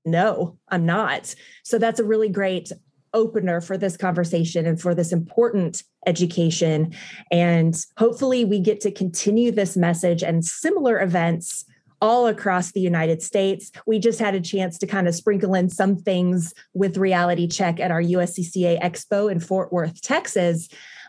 no, 0.05 0.57
I'm 0.69 0.85
not. 0.85 1.33
So 1.63 1.77
that's 1.77 1.99
a 1.99 2.05
really 2.05 2.29
great 2.29 2.71
opener 3.13 3.61
for 3.61 3.77
this 3.77 3.97
conversation 3.97 4.65
and 4.65 4.79
for 4.79 4.95
this 4.95 5.11
important 5.11 5.83
education. 6.07 6.93
And 7.31 7.75
hopefully, 7.97 8.45
we 8.45 8.59
get 8.59 8.81
to 8.81 8.91
continue 8.91 9.51
this 9.51 9.75
message 9.75 10.23
and 10.23 10.45
similar 10.45 10.99
events 11.01 11.65
all 12.01 12.25
across 12.27 12.71
the 12.71 12.81
United 12.81 13.21
States. 13.21 13.71
We 13.85 13.99
just 13.99 14.19
had 14.19 14.33
a 14.33 14.41
chance 14.41 14.77
to 14.79 14.87
kind 14.87 15.07
of 15.07 15.13
sprinkle 15.13 15.53
in 15.53 15.69
some 15.69 15.95
things 15.95 16.53
with 16.73 16.97
Reality 16.97 17.47
Check 17.47 17.79
at 17.79 17.91
our 17.91 18.01
USCCA 18.01 18.81
Expo 18.81 19.31
in 19.31 19.39
Fort 19.39 19.71
Worth, 19.71 20.01
Texas. 20.01 20.67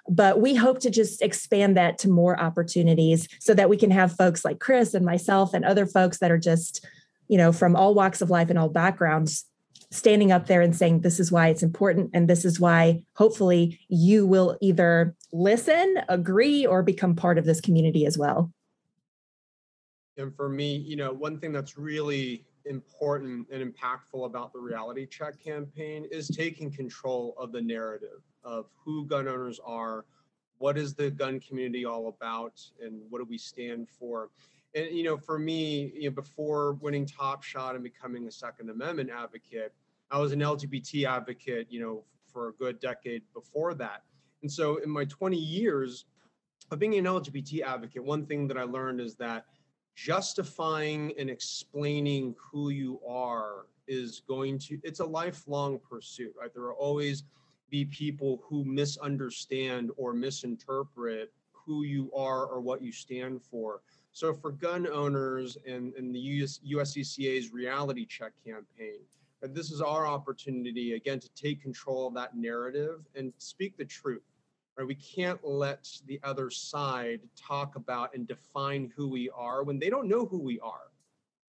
But 0.08 0.40
we 0.40 0.54
hope 0.54 0.80
to 0.80 0.90
just 0.90 1.22
expand 1.22 1.76
that 1.76 1.96
to 1.98 2.10
more 2.10 2.38
opportunities 2.38 3.28
so 3.40 3.54
that 3.54 3.70
we 3.70 3.76
can 3.76 3.90
have 3.90 4.14
folks 4.16 4.44
like 4.44 4.58
Chris 4.58 4.94
and 4.94 5.06
myself 5.06 5.54
and 5.54 5.64
other 5.64 5.86
folks 5.86 6.18
that 6.18 6.30
are 6.30 6.38
just, 6.38 6.84
you 7.32 7.38
know, 7.38 7.50
from 7.50 7.74
all 7.74 7.94
walks 7.94 8.20
of 8.20 8.28
life 8.28 8.50
and 8.50 8.58
all 8.58 8.68
backgrounds 8.68 9.46
standing 9.90 10.30
up 10.30 10.48
there 10.48 10.60
and 10.60 10.76
saying 10.76 11.00
this 11.00 11.18
is 11.18 11.32
why 11.32 11.48
it's 11.48 11.62
important 11.62 12.10
and 12.12 12.28
this 12.28 12.44
is 12.44 12.60
why 12.60 13.02
hopefully 13.16 13.80
you 13.88 14.26
will 14.26 14.58
either 14.60 15.16
listen 15.32 15.96
agree 16.10 16.66
or 16.66 16.82
become 16.82 17.16
part 17.16 17.38
of 17.38 17.46
this 17.46 17.58
community 17.58 18.04
as 18.04 18.18
well. 18.18 18.52
And 20.18 20.36
for 20.36 20.50
me 20.50 20.76
you 20.76 20.94
know 20.96 21.10
one 21.10 21.38
thing 21.38 21.52
that's 21.52 21.78
really 21.78 22.44
important 22.66 23.48
and 23.50 23.74
impactful 23.74 24.26
about 24.26 24.52
the 24.52 24.58
reality 24.58 25.06
check 25.06 25.42
campaign 25.42 26.06
is 26.10 26.28
taking 26.28 26.70
control 26.70 27.34
of 27.38 27.50
the 27.50 27.62
narrative 27.62 28.20
of 28.44 28.66
who 28.84 29.06
gun 29.06 29.26
owners 29.26 29.58
are 29.64 30.04
what 30.58 30.76
is 30.76 30.94
the 30.94 31.10
gun 31.10 31.40
community 31.40 31.86
all 31.86 32.08
about 32.08 32.60
and 32.82 33.00
what 33.08 33.20
do 33.20 33.24
we 33.24 33.38
stand 33.38 33.88
for 33.88 34.28
and 34.74 34.86
you 34.96 35.02
know 35.02 35.16
for 35.16 35.38
me 35.38 35.92
you 35.94 36.08
know 36.08 36.14
before 36.14 36.74
winning 36.74 37.06
top 37.06 37.42
shot 37.42 37.74
and 37.74 37.84
becoming 37.84 38.26
a 38.26 38.30
second 38.30 38.70
amendment 38.70 39.10
advocate 39.10 39.72
I 40.12 40.18
was 40.18 40.32
an 40.32 40.40
LGBT 40.40 41.06
advocate, 41.08 41.68
you 41.70 41.80
know, 41.80 42.04
for 42.30 42.48
a 42.48 42.52
good 42.52 42.78
decade 42.80 43.22
before 43.32 43.72
that. 43.74 44.02
And 44.42 44.52
so 44.52 44.76
in 44.76 44.90
my 44.90 45.06
20 45.06 45.38
years 45.38 46.04
of 46.70 46.78
being 46.78 46.94
an 46.96 47.06
LGBT 47.06 47.62
advocate, 47.62 48.04
one 48.04 48.26
thing 48.26 48.46
that 48.48 48.58
I 48.58 48.64
learned 48.64 49.00
is 49.00 49.14
that 49.16 49.46
justifying 49.94 51.14
and 51.18 51.30
explaining 51.30 52.34
who 52.38 52.68
you 52.68 53.00
are 53.08 53.66
is 53.88 54.20
going 54.28 54.58
to 54.58 54.78
it's 54.82 55.00
a 55.00 55.04
lifelong 55.04 55.78
pursuit, 55.78 56.34
right? 56.38 56.52
There 56.52 56.64
will 56.64 56.72
always 56.72 57.24
be 57.70 57.86
people 57.86 58.42
who 58.44 58.64
misunderstand 58.64 59.90
or 59.96 60.12
misinterpret 60.12 61.32
who 61.52 61.84
you 61.84 62.10
are 62.14 62.44
or 62.44 62.60
what 62.60 62.82
you 62.82 62.92
stand 62.92 63.42
for. 63.42 63.80
So 64.12 64.34
for 64.34 64.52
gun 64.52 64.86
owners 64.86 65.56
and, 65.66 65.94
and 65.94 66.14
the 66.14 66.18
US, 66.20 66.60
USCCA's 66.70 67.52
reality 67.52 68.04
check 68.04 68.32
campaign, 68.44 69.00
and 69.42 69.54
this 69.54 69.72
is 69.72 69.80
our 69.80 70.06
opportunity, 70.06 70.92
again, 70.92 71.18
to 71.18 71.28
take 71.34 71.62
control 71.62 72.06
of 72.06 72.14
that 72.14 72.36
narrative 72.36 73.00
and 73.16 73.32
speak 73.38 73.76
the 73.76 73.84
truth. 73.84 74.22
Right? 74.76 74.86
We 74.86 74.94
can't 74.94 75.42
let 75.42 75.88
the 76.06 76.20
other 76.22 76.50
side 76.50 77.20
talk 77.36 77.76
about 77.76 78.14
and 78.14 78.26
define 78.26 78.92
who 78.96 79.08
we 79.08 79.30
are 79.30 79.64
when 79.64 79.78
they 79.78 79.90
don't 79.90 80.08
know 80.08 80.26
who 80.26 80.38
we 80.38 80.60
are. 80.60 80.92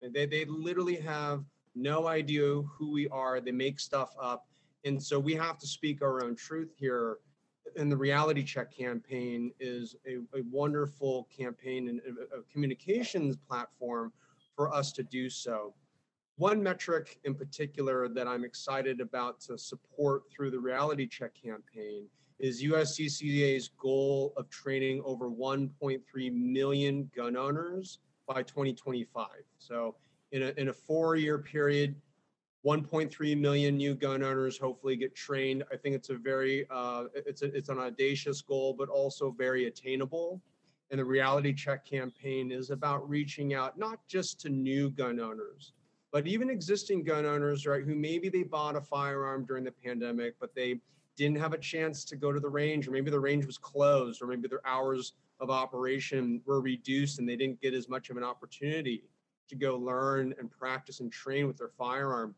They, 0.02 0.26
they 0.26 0.46
literally 0.46 0.96
have 0.98 1.44
no 1.76 2.08
idea 2.08 2.44
who 2.44 2.92
we 2.92 3.08
are. 3.10 3.40
They 3.40 3.52
make 3.52 3.80
stuff 3.80 4.14
up. 4.20 4.48
And 4.86 5.02
so 5.02 5.20
we 5.20 5.34
have 5.36 5.58
to 5.60 5.68
speak 5.68 6.02
our 6.02 6.24
own 6.24 6.36
truth 6.36 6.74
here. 6.76 7.18
And 7.78 7.92
the 7.92 7.98
reality 7.98 8.44
check 8.44 8.76
campaign 8.76 9.52
is 9.60 9.96
a, 10.08 10.18
a 10.38 10.44
wonderful 10.52 11.28
campaign 11.36 11.90
and 11.90 12.02
a, 12.02 12.40
a 12.40 12.44
communications 12.52 13.38
platform 13.38 14.12
for 14.56 14.74
us 14.74 14.92
to 14.94 15.04
do 15.04 15.30
so. 15.30 15.74
One 16.38 16.62
metric 16.62 17.20
in 17.24 17.36
particular 17.36 18.08
that 18.10 18.28
I'm 18.28 18.44
excited 18.44 19.02
about 19.02 19.40
to 19.42 19.58
support 19.58 20.24
through 20.32 20.52
the 20.52 20.60
reality 20.60 21.08
check 21.08 21.32
campaign 21.34 22.08
is 22.40 22.64
USCCA's 22.64 23.70
goal 23.78 24.34
of 24.36 24.50
training 24.50 25.02
over 25.06 25.30
1.3 25.30 26.02
million 26.34 27.10
gun 27.16 27.38
owners 27.38 28.00
by 28.28 28.44
2025. 28.44 29.28
So 29.60 29.96
in 30.32 30.44
a, 30.44 30.54
in 30.58 30.70
a 30.70 30.74
four 30.74 31.16
year 31.16 31.38
period, 31.38 31.96
1.3 32.66 33.38
million 33.38 33.76
new 33.76 33.94
gun 33.94 34.24
owners 34.24 34.58
hopefully 34.58 34.96
get 34.96 35.16
trained. 35.16 35.64
I 35.72 35.76
think 35.76 35.96
it's 35.96 36.10
a 36.10 36.16
very 36.16 36.66
uh, 36.70 37.06
it's 37.14 37.42
a, 37.42 37.54
it's 37.56 37.70
an 37.70 37.80
audacious 37.80 38.42
goal, 38.42 38.74
but 38.78 38.90
also 38.90 39.32
very 39.32 39.68
attainable. 39.68 40.42
And 40.90 41.00
the 41.00 41.06
reality 41.06 41.54
check 41.54 41.86
campaign 41.86 42.52
is 42.52 42.70
about 42.70 43.08
reaching 43.10 43.54
out 43.54 43.78
not 43.78 44.00
just 44.08 44.40
to 44.42 44.50
new 44.50 44.92
gun 44.92 45.20
owners, 45.20 45.74
but 46.12 46.28
even 46.28 46.50
existing 46.50 47.04
gun 47.04 47.26
owners, 47.26 47.66
right, 47.66 47.84
who 47.84 47.96
maybe 47.96 48.30
they 48.30 48.44
bought 48.44 48.76
a 48.76 48.82
firearm 48.82 49.46
during 49.46 49.64
the 49.64 49.72
pandemic, 49.72 50.36
but 50.40 50.54
they 50.54 50.80
didn't 51.18 51.38
have 51.38 51.54
a 51.54 51.58
chance 51.58 52.06
to 52.06 52.16
go 52.16 52.32
to 52.32 52.40
the 52.40 52.50
range, 52.50 52.88
or 52.88 52.92
maybe 52.92 53.12
the 53.12 53.20
range 53.20 53.46
was 53.46 53.58
closed, 53.58 54.22
or 54.22 54.28
maybe 54.28 54.48
their 54.48 54.66
hours 54.66 55.14
of 55.40 55.50
operation 55.50 56.42
were 56.46 56.62
reduced 56.62 57.20
and 57.20 57.28
they 57.28 57.36
didn't 57.36 57.60
get 57.62 57.74
as 57.74 57.90
much 57.90 58.10
of 58.10 58.18
an 58.18 58.24
opportunity 58.24 59.04
to 59.50 59.56
go 59.56 59.76
learn 59.78 60.34
and 60.40 60.50
practice 60.50 61.00
and 61.00 61.12
train 61.12 61.48
with 61.48 61.58
their 61.58 61.72
firearm. 61.78 62.34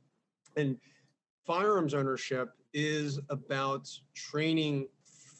And 0.56 0.78
firearms 1.46 1.94
ownership 1.94 2.54
is 2.74 3.20
about 3.30 3.90
training 4.14 4.88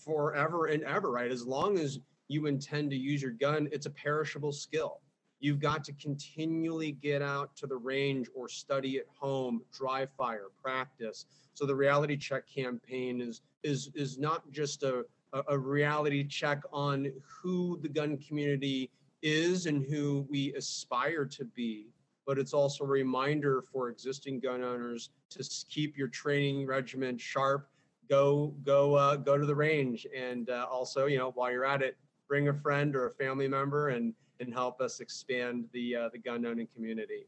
forever 0.04 0.68
and 0.68 0.84
ever, 0.84 1.12
right? 1.12 1.32
As 1.32 1.46
long 1.46 1.78
as 1.78 2.00
you 2.28 2.46
intend 2.48 2.92
to 2.92 2.98
use 2.98 3.22
your 3.22 3.32
gun, 3.32 3.68
it's 3.72 3.86
a 3.86 3.92
perishable 3.92 4.52
skill. 4.52 5.02
You've 5.40 5.60
got 5.60 5.84
to 5.86 5.94
continually 5.94 6.94
get 6.94 7.22
out 7.22 7.56
to 7.58 7.68
the 7.68 7.76
range 7.76 8.28
or 8.34 8.48
study 8.48 8.98
at 8.98 9.06
home, 9.14 9.62
dry 9.74 10.08
fire, 10.18 10.48
practice. 10.62 11.26
So 11.54 11.66
the 11.66 11.76
reality 11.76 12.18
check 12.18 12.48
campaign 12.48 13.22
is 13.22 13.42
is 13.64 13.92
is 13.96 14.18
not 14.18 14.50
just 14.52 14.84
a, 14.84 15.06
a 15.48 15.58
reality 15.58 16.24
check 16.24 16.62
on 16.72 17.12
who 17.22 17.78
the 17.82 17.90
gun 17.90 18.18
community 18.18 18.92
is 19.22 19.66
and 19.66 19.84
who 19.84 20.26
we 20.30 20.54
aspire 20.54 21.26
to 21.26 21.46
be, 21.46 21.88
but 22.26 22.40
it's 22.40 22.54
also 22.54 22.84
a 22.84 22.88
reminder 22.88 23.64
for 23.72 23.90
existing 23.90 24.40
gun 24.40 24.64
owners 24.64 25.10
to 25.30 25.44
keep 25.70 25.98
your 25.98 26.08
training 26.08 26.66
regimen 26.66 27.18
sharp. 27.18 27.70
Go 28.10 28.54
go 28.64 28.96
uh, 28.96 29.16
go 29.16 29.38
to 29.38 29.46
the 29.46 29.56
range, 29.56 30.06
and 30.16 30.50
uh, 30.50 30.68
also 30.72 31.06
you 31.06 31.18
know 31.18 31.32
while 31.32 31.52
you're 31.52 31.66
at 31.66 31.82
it, 31.82 31.98
bring 32.28 32.50
a 32.50 32.54
friend 32.54 32.96
or 32.96 33.08
a 33.08 33.12
family 33.12 33.48
member 33.48 33.90
and 33.90 34.14
and 34.40 34.54
help 34.54 34.82
us 34.82 35.00
expand 35.00 35.66
the 35.74 35.96
uh, 35.96 36.10
the 36.12 36.20
gun 36.20 36.46
owning 36.46 36.68
community. 36.74 37.28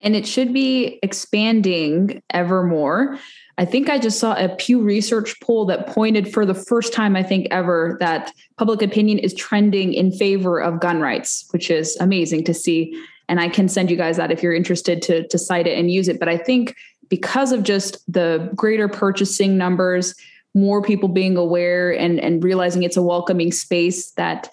And 0.00 0.14
it 0.14 0.26
should 0.26 0.52
be 0.52 0.98
expanding 1.02 2.22
ever 2.30 2.62
more. 2.62 3.18
I 3.56 3.64
think 3.64 3.88
I 3.88 3.98
just 3.98 4.18
saw 4.20 4.34
a 4.34 4.54
Pew 4.56 4.82
Research 4.82 5.40
poll 5.40 5.64
that 5.66 5.86
pointed 5.86 6.30
for 6.30 6.44
the 6.44 6.54
first 6.54 6.92
time, 6.92 7.16
I 7.16 7.22
think 7.22 7.46
ever, 7.50 7.96
that 8.00 8.30
public 8.58 8.82
opinion 8.82 9.18
is 9.18 9.32
trending 9.32 9.94
in 9.94 10.12
favor 10.12 10.60
of 10.60 10.80
gun 10.80 11.00
rights, 11.00 11.46
which 11.52 11.70
is 11.70 11.96
amazing 12.00 12.44
to 12.44 12.52
see. 12.52 13.00
And 13.28 13.40
I 13.40 13.48
can 13.48 13.68
send 13.68 13.90
you 13.90 13.96
guys 13.96 14.16
that 14.16 14.30
if 14.30 14.42
you're 14.42 14.54
interested 14.54 15.02
to, 15.02 15.26
to 15.28 15.38
cite 15.38 15.66
it 15.66 15.78
and 15.78 15.90
use 15.90 16.08
it. 16.08 16.18
But 16.18 16.28
I 16.28 16.36
think 16.36 16.76
because 17.08 17.52
of 17.52 17.62
just 17.62 18.00
the 18.12 18.50
greater 18.54 18.88
purchasing 18.88 19.56
numbers, 19.56 20.14
more 20.54 20.82
people 20.82 21.08
being 21.08 21.36
aware 21.36 21.90
and, 21.90 22.20
and 22.20 22.42
realizing 22.44 22.82
it's 22.82 22.96
a 22.96 23.02
welcoming 23.02 23.52
space 23.52 24.12
that 24.12 24.52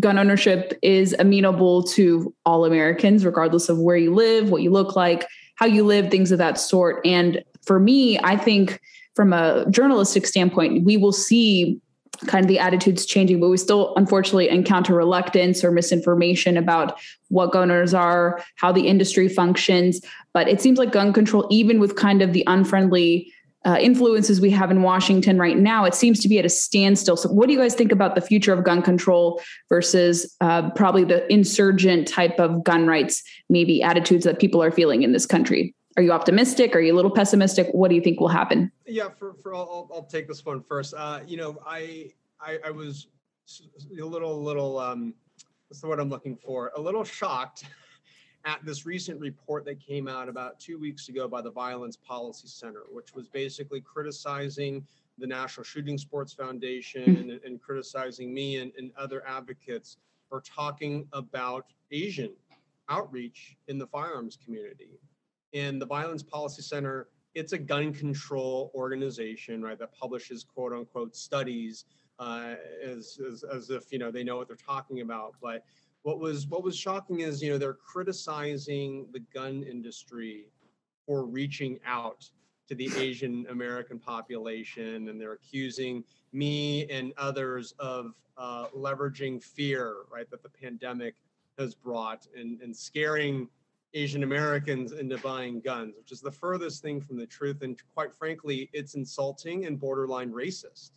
gun 0.00 0.18
ownership 0.18 0.78
is 0.82 1.14
amenable 1.18 1.82
to 1.82 2.34
all 2.46 2.64
Americans, 2.64 3.24
regardless 3.24 3.68
of 3.68 3.78
where 3.78 3.96
you 3.96 4.14
live, 4.14 4.50
what 4.50 4.62
you 4.62 4.70
look 4.70 4.96
like, 4.96 5.26
how 5.56 5.66
you 5.66 5.84
live, 5.84 6.10
things 6.10 6.32
of 6.32 6.38
that 6.38 6.58
sort. 6.58 7.04
And 7.04 7.44
for 7.62 7.78
me, 7.78 8.18
I 8.20 8.36
think 8.36 8.80
from 9.14 9.34
a 9.34 9.66
journalistic 9.70 10.26
standpoint, 10.26 10.84
we 10.84 10.96
will 10.96 11.12
see 11.12 11.80
kind 12.26 12.44
of 12.44 12.48
the 12.48 12.58
attitudes 12.58 13.06
changing, 13.06 13.40
but 13.40 13.48
we 13.48 13.56
still 13.56 13.94
unfortunately 13.96 14.48
encounter 14.48 14.94
reluctance 14.94 15.64
or 15.64 15.70
misinformation 15.70 16.56
about 16.56 17.00
what 17.28 17.52
gunners 17.52 17.94
are, 17.94 18.42
how 18.56 18.72
the 18.72 18.86
industry 18.86 19.28
functions. 19.28 20.00
But 20.32 20.48
it 20.48 20.60
seems 20.60 20.78
like 20.78 20.92
gun 20.92 21.12
control, 21.12 21.46
even 21.50 21.80
with 21.80 21.96
kind 21.96 22.22
of 22.22 22.32
the 22.32 22.44
unfriendly 22.46 23.32
uh, 23.64 23.78
influences 23.80 24.40
we 24.40 24.50
have 24.50 24.70
in 24.70 24.82
Washington 24.82 25.38
right 25.38 25.56
now, 25.56 25.84
it 25.84 25.94
seems 25.94 26.18
to 26.20 26.28
be 26.28 26.38
at 26.38 26.44
a 26.44 26.48
standstill. 26.48 27.16
So, 27.16 27.28
what 27.28 27.46
do 27.46 27.52
you 27.52 27.58
guys 27.58 27.74
think 27.74 27.92
about 27.92 28.14
the 28.14 28.20
future 28.20 28.52
of 28.52 28.64
gun 28.64 28.82
control 28.82 29.40
versus 29.68 30.34
uh, 30.40 30.70
probably 30.70 31.04
the 31.04 31.30
insurgent 31.32 32.08
type 32.08 32.40
of 32.40 32.64
gun 32.64 32.86
rights, 32.86 33.22
maybe 33.48 33.82
attitudes 33.82 34.24
that 34.24 34.40
people 34.40 34.62
are 34.62 34.72
feeling 34.72 35.02
in 35.02 35.12
this 35.12 35.26
country? 35.26 35.74
Are 35.96 36.02
you 36.02 36.12
optimistic? 36.12 36.74
Are 36.74 36.80
you 36.80 36.94
a 36.94 36.96
little 36.96 37.10
pessimistic? 37.10 37.68
What 37.72 37.88
do 37.88 37.94
you 37.94 38.00
think 38.00 38.20
will 38.20 38.28
happen? 38.28 38.72
Yeah, 38.86 39.08
for, 39.10 39.34
for 39.34 39.54
I'll, 39.54 39.90
I'll 39.92 40.04
take 40.04 40.26
this 40.26 40.44
one 40.44 40.62
first. 40.62 40.94
Uh, 40.96 41.20
you 41.26 41.36
know, 41.36 41.58
I, 41.66 42.10
I, 42.40 42.58
I 42.66 42.70
was 42.70 43.08
a 43.98 44.04
little 44.04 44.42
little 44.42 44.78
um, 44.78 45.14
what's 45.68 45.80
the 45.80 45.88
word 45.88 46.00
I'm 46.00 46.08
looking 46.08 46.36
for? 46.36 46.72
A 46.76 46.80
little 46.80 47.04
shocked 47.04 47.64
at 48.44 48.64
this 48.64 48.86
recent 48.86 49.20
report 49.20 49.64
that 49.66 49.80
came 49.80 50.08
out 50.08 50.28
about 50.28 50.58
two 50.58 50.78
weeks 50.78 51.08
ago 51.08 51.28
by 51.28 51.42
the 51.42 51.50
Violence 51.50 51.96
Policy 51.96 52.48
Center, 52.48 52.82
which 52.90 53.14
was 53.14 53.28
basically 53.28 53.80
criticizing 53.80 54.86
the 55.18 55.26
National 55.26 55.64
Shooting 55.64 55.98
Sports 55.98 56.32
Foundation 56.32 57.04
hmm. 57.04 57.30
and, 57.30 57.30
and 57.44 57.60
criticizing 57.60 58.32
me 58.32 58.56
and, 58.56 58.72
and 58.78 58.90
other 58.96 59.22
advocates 59.26 59.98
for 60.28 60.40
talking 60.40 61.06
about 61.12 61.66
Asian 61.90 62.32
outreach 62.88 63.56
in 63.68 63.78
the 63.78 63.86
firearms 63.86 64.38
community. 64.42 64.98
And 65.54 65.80
the 65.80 65.86
Violence 65.86 66.22
Policy 66.22 66.62
Center, 66.62 67.08
it's 67.34 67.52
a 67.52 67.58
gun 67.58 67.92
control 67.92 68.70
organization, 68.74 69.62
right, 69.62 69.78
that 69.78 69.92
publishes 69.92 70.44
quote 70.44 70.72
unquote 70.72 71.14
studies 71.16 71.84
uh, 72.18 72.54
as, 72.84 73.18
as, 73.26 73.44
as 73.44 73.70
if, 73.70 73.92
you 73.92 73.98
know, 73.98 74.10
they 74.10 74.24
know 74.24 74.36
what 74.36 74.48
they're 74.48 74.56
talking 74.56 75.00
about. 75.00 75.34
But 75.42 75.64
what 76.02 76.18
was 76.18 76.46
what 76.46 76.62
was 76.62 76.76
shocking 76.76 77.20
is 77.20 77.42
you 77.42 77.50
know 77.50 77.58
they're 77.58 77.74
criticizing 77.74 79.06
the 79.12 79.20
gun 79.32 79.62
industry 79.62 80.48
for 81.06 81.24
reaching 81.24 81.78
out 81.86 82.28
to 82.68 82.74
the 82.74 82.90
Asian 82.96 83.46
American 83.50 83.98
population, 83.98 85.08
and 85.08 85.20
they're 85.20 85.32
accusing 85.32 86.04
me 86.32 86.88
and 86.90 87.12
others 87.16 87.74
of 87.78 88.14
uh, 88.36 88.66
leveraging 88.68 89.42
fear, 89.42 89.96
right, 90.12 90.30
that 90.30 90.42
the 90.42 90.48
pandemic 90.48 91.14
has 91.58 91.74
brought 91.74 92.26
and, 92.36 92.60
and 92.62 92.74
scaring 92.74 93.48
Asian 93.94 94.22
Americans 94.22 94.92
into 94.92 95.18
buying 95.18 95.60
guns, 95.60 95.94
which 95.96 96.12
is 96.12 96.20
the 96.20 96.30
furthest 96.30 96.82
thing 96.82 97.00
from 97.00 97.16
the 97.16 97.26
truth. 97.26 97.62
And 97.62 97.78
quite 97.94 98.14
frankly, 98.14 98.70
it's 98.72 98.94
insulting 98.94 99.66
and 99.66 99.78
borderline 99.78 100.32
racist. 100.32 100.92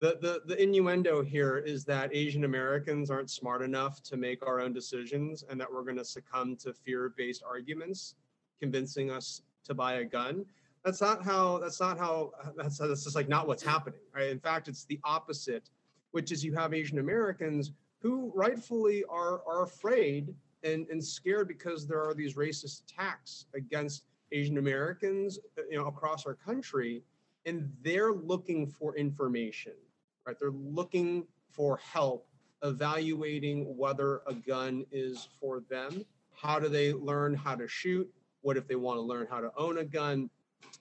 The, 0.00 0.18
the, 0.20 0.42
the 0.46 0.60
innuendo 0.60 1.22
here 1.22 1.58
is 1.58 1.84
that 1.84 2.12
Asian 2.12 2.44
Americans 2.44 3.10
aren't 3.10 3.30
smart 3.30 3.62
enough 3.62 4.02
to 4.04 4.16
make 4.16 4.44
our 4.44 4.60
own 4.60 4.72
decisions 4.72 5.44
and 5.48 5.60
that 5.60 5.72
we're 5.72 5.84
going 5.84 5.96
to 5.96 6.04
succumb 6.04 6.56
to 6.56 6.72
fear 6.72 7.12
based 7.16 7.42
arguments 7.48 8.16
convincing 8.60 9.10
us 9.10 9.42
to 9.64 9.74
buy 9.74 9.94
a 9.94 10.04
gun. 10.04 10.44
That's 10.84 11.00
not 11.00 11.24
how, 11.24 11.58
that's 11.58 11.80
not 11.80 11.98
how, 11.98 12.32
that's, 12.56 12.78
that's 12.78 13.04
just 13.04 13.14
like 13.14 13.28
not 13.28 13.46
what's 13.46 13.62
happening, 13.62 14.00
right? 14.14 14.28
In 14.28 14.40
fact, 14.40 14.66
it's 14.66 14.84
the 14.86 14.98
opposite, 15.04 15.70
which 16.10 16.32
is 16.32 16.44
you 16.44 16.52
have 16.54 16.74
Asian 16.74 16.98
Americans 16.98 17.72
who 18.00 18.32
rightfully 18.34 19.04
are, 19.08 19.42
are 19.46 19.62
afraid 19.62 20.34
and, 20.64 20.86
and 20.88 21.02
scared 21.02 21.48
because 21.48 21.86
there 21.86 22.02
are 22.02 22.14
these 22.14 22.34
racist 22.34 22.82
attacks 22.82 23.46
against 23.54 24.04
Asian 24.32 24.58
Americans, 24.58 25.38
uh, 25.58 25.62
you 25.70 25.78
know, 25.78 25.86
across 25.86 26.26
our 26.26 26.34
country, 26.34 27.02
and 27.46 27.70
they're 27.82 28.12
looking 28.12 28.66
for 28.66 28.96
information, 28.96 29.72
right? 30.26 30.36
They're 30.38 30.50
looking 30.50 31.26
for 31.50 31.78
help 31.78 32.26
evaluating 32.62 33.76
whether 33.76 34.22
a 34.26 34.34
gun 34.34 34.84
is 34.90 35.28
for 35.40 35.60
them. 35.68 36.04
How 36.34 36.58
do 36.58 36.68
they 36.68 36.92
learn 36.92 37.34
how 37.34 37.56
to 37.56 37.66
shoot? 37.68 38.08
What 38.42 38.56
if 38.56 38.66
they 38.66 38.76
want 38.76 38.98
to 38.98 39.02
learn 39.02 39.26
how 39.28 39.40
to 39.40 39.50
own 39.56 39.78
a 39.78 39.84
gun? 39.84 40.30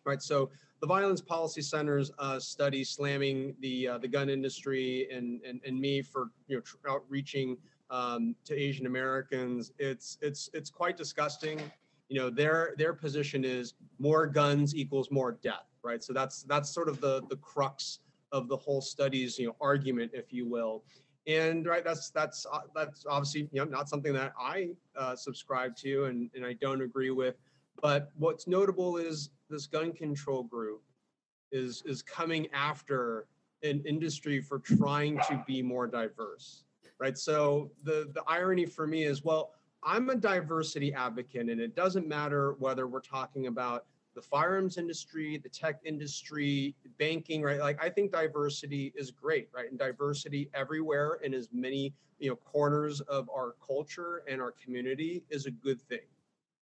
Right. 0.06 0.22
So 0.22 0.52
the 0.80 0.88
Violence 0.88 1.22
Policy 1.22 1.62
Center's 1.62 2.12
uh, 2.20 2.40
study 2.40 2.84
slamming 2.84 3.56
the 3.60 3.88
uh, 3.88 3.98
the 3.98 4.08
gun 4.08 4.30
industry 4.30 5.08
and, 5.12 5.42
and 5.44 5.60
and 5.66 5.80
me 5.80 6.02
for 6.02 6.30
you 6.48 6.58
know 6.58 6.62
tr- 6.62 6.78
outreaching 6.90 7.58
um, 7.91 8.36
to 8.45 8.55
Asian 8.55 8.88
Americans, 8.88 9.74
it's 9.77 10.17
it's 10.21 10.50
it's 10.53 10.69
quite 10.69 10.98
disgusting. 10.98 11.60
You 12.07 12.19
know, 12.19 12.29
their 12.29 12.74
their 12.77 12.93
position 12.93 13.45
is 13.45 13.74
more 14.00 14.25
guns 14.25 14.74
equals 14.74 15.12
more 15.12 15.33
death, 15.43 15.67
right? 15.83 16.03
So 16.03 16.13
that's 16.13 16.43
that's 16.43 16.69
sort 16.69 16.89
of 16.89 17.00
the 17.01 17.21
the 17.29 17.36
crux 17.38 18.00
of 18.31 18.48
the 18.48 18.57
whole 18.57 18.81
study's 18.81 19.38
you 19.38 19.48
know 19.48 19.55
argument, 19.62 20.12
if 20.13 20.33
you 20.33 20.48
will. 20.48 20.83
And 21.27 21.67
right, 21.67 21.83
that's 21.83 22.10
that's 22.10 22.45
uh, 22.51 22.62
that's 22.74 23.05
obviously 23.07 23.41
you 23.51 23.60
know 23.60 23.65
not 23.65 23.89
something 23.89 24.13
that 24.13 24.33
I 24.39 24.69
uh, 24.95 25.15
subscribe 25.15 25.75
to 25.77 26.05
and 26.05 26.31
and 26.33 26.45
I 26.45 26.53
don't 26.53 26.81
agree 26.81 27.12
with. 27.12 27.36
But 27.81 28.12
what's 28.17 28.48
notable 28.48 28.98
is 28.98 29.31
this 29.50 29.67
gun 29.67 29.91
control 29.91 30.43
group 30.43 30.81
is 31.51 31.83
is 31.86 32.01
coming 32.01 32.48
after 32.53 33.27
an 33.63 33.83
industry 33.86 34.41
for 34.41 34.60
trying 34.60 35.17
to 35.27 35.43
be 35.45 35.62
more 35.62 35.88
diverse 35.88 36.63
right? 37.01 37.17
So 37.17 37.72
the 37.84 38.12
the 38.13 38.24
irony 38.27 38.65
for 38.65 38.86
me 38.86 39.03
is, 39.03 39.24
well, 39.24 39.55
I'm 39.84 40.10
a 40.12 40.15
diversity 40.15 40.93
advocate, 40.93 41.50
and 41.50 41.60
it 41.60 41.75
doesn't 41.75 42.08
matter 42.08 42.55
whether 42.60 42.88
we're 42.88 43.01
talking 43.01 43.48
about 43.48 43.86
the 44.13 44.22
firearms 44.22 44.77
industry, 44.77 45.38
the 45.38 45.50
tech 45.50 45.79
industry, 45.84 46.75
banking, 47.00 47.41
right? 47.41 47.60
Like 47.60 47.84
I 47.84 47.89
think 47.89 48.12
diversity 48.12 48.93
is 48.96 49.10
great, 49.10 49.50
right? 49.53 49.70
And 49.70 49.79
diversity 49.79 50.50
everywhere 50.53 51.20
in 51.24 51.34
as 51.34 51.50
many 51.51 51.93
you 52.20 52.29
know 52.29 52.36
corners 52.36 53.01
of 53.01 53.27
our 53.36 53.55
culture 53.65 54.22
and 54.27 54.39
our 54.39 54.51
community 54.51 55.24
is 55.31 55.48
a 55.48 55.51
good 55.51 55.81
thing. 55.81 56.05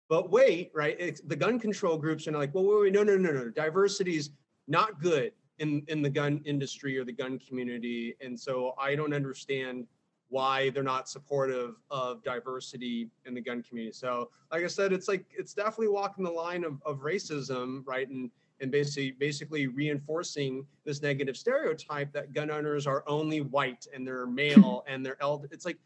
But 0.09 0.31
wait, 0.31 0.71
right? 0.73 0.95
It's, 0.99 1.21
the 1.21 1.35
gun 1.35 1.59
control 1.59 1.97
groups 1.97 2.27
are 2.27 2.31
like, 2.31 2.53
well, 2.53 2.65
wait, 2.65 2.81
wait, 2.81 2.93
no, 2.93 3.03
no, 3.03 3.17
no, 3.17 3.31
no. 3.31 3.49
Diversity 3.49 4.17
is 4.17 4.31
not 4.67 4.99
good 4.99 5.31
in 5.59 5.83
in 5.89 6.01
the 6.01 6.09
gun 6.09 6.41
industry 6.43 6.97
or 6.97 7.05
the 7.05 7.13
gun 7.13 7.37
community, 7.37 8.15
and 8.19 8.39
so 8.39 8.73
I 8.79 8.95
don't 8.95 9.13
understand 9.13 9.85
why 10.33 10.71
they're 10.71 10.81
not 10.81 11.07
supportive 11.07 11.75
of 11.91 12.23
diversity 12.23 13.07
in 13.27 13.35
the 13.35 13.41
gun 13.41 13.61
community. 13.61 13.93
So, 13.93 14.31
like 14.51 14.63
I 14.63 14.67
said, 14.67 14.91
it's 14.91 15.07
like 15.07 15.25
it's 15.29 15.53
definitely 15.53 15.89
walking 15.89 16.23
the 16.23 16.31
line 16.31 16.63
of, 16.63 16.81
of 16.87 17.01
racism, 17.01 17.83
right? 17.85 18.09
And 18.09 18.31
and 18.59 18.71
basically 18.71 19.11
basically 19.11 19.67
reinforcing 19.67 20.65
this 20.85 21.03
negative 21.03 21.37
stereotype 21.37 22.11
that 22.13 22.33
gun 22.33 22.49
owners 22.49 22.87
are 22.87 23.03
only 23.05 23.41
white 23.41 23.85
and 23.93 24.07
they're 24.07 24.25
male 24.25 24.83
and 24.87 25.05
they're 25.05 25.21
elder. 25.21 25.47
It's 25.51 25.65
like, 25.65 25.77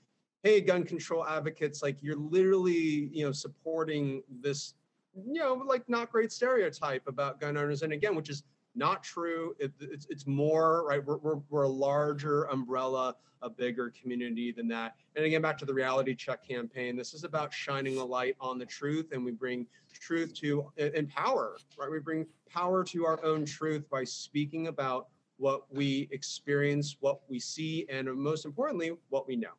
hey, 0.43 0.61
gun 0.61 0.83
control 0.83 1.27
advocates, 1.27 1.83
like 1.83 2.01
you're 2.01 2.15
literally, 2.15 3.09
you 3.11 3.25
know, 3.25 3.33
supporting 3.33 4.23
this, 4.41 4.75
you 5.13 5.41
know, 5.41 5.55
like 5.55 5.89
not 5.89 6.09
great 6.09 6.31
stereotype 6.31 7.05
about 7.07 7.41
gun 7.41 7.57
owners. 7.57 7.81
And 7.81 7.91
again, 7.91 8.15
which 8.15 8.29
is 8.29 8.43
not 8.77 9.03
true. 9.03 9.55
It, 9.59 9.71
it's, 9.79 10.05
it's 10.09 10.27
more, 10.27 10.85
right? 10.87 11.03
We're, 11.03 11.17
we're, 11.17 11.39
we're 11.49 11.63
a 11.63 11.69
larger 11.69 12.43
umbrella, 12.43 13.15
a 13.41 13.49
bigger 13.49 13.91
community 13.99 14.51
than 14.51 14.67
that. 14.69 14.95
And 15.15 15.25
again, 15.25 15.41
back 15.41 15.57
to 15.59 15.65
the 15.65 15.73
reality 15.73 16.15
check 16.15 16.47
campaign, 16.47 16.95
this 16.95 17.13
is 17.13 17.23
about 17.23 17.53
shining 17.53 17.97
a 17.97 18.05
light 18.05 18.35
on 18.39 18.57
the 18.57 18.65
truth 18.65 19.11
and 19.11 19.23
we 19.25 19.31
bring 19.31 19.67
truth 19.99 20.33
to 20.35 20.71
uh, 20.79 20.89
and 20.95 21.09
power, 21.09 21.57
right? 21.77 21.91
We 21.91 21.99
bring 21.99 22.25
power 22.49 22.83
to 22.85 23.05
our 23.05 23.23
own 23.23 23.45
truth 23.45 23.89
by 23.89 24.03
speaking 24.03 24.67
about 24.67 25.07
what 25.37 25.63
we 25.71 26.07
experience, 26.11 26.97
what 26.99 27.21
we 27.29 27.39
see, 27.39 27.85
and 27.89 28.11
most 28.15 28.45
importantly, 28.45 28.91
what 29.09 29.27
we 29.27 29.35
know. 29.35 29.53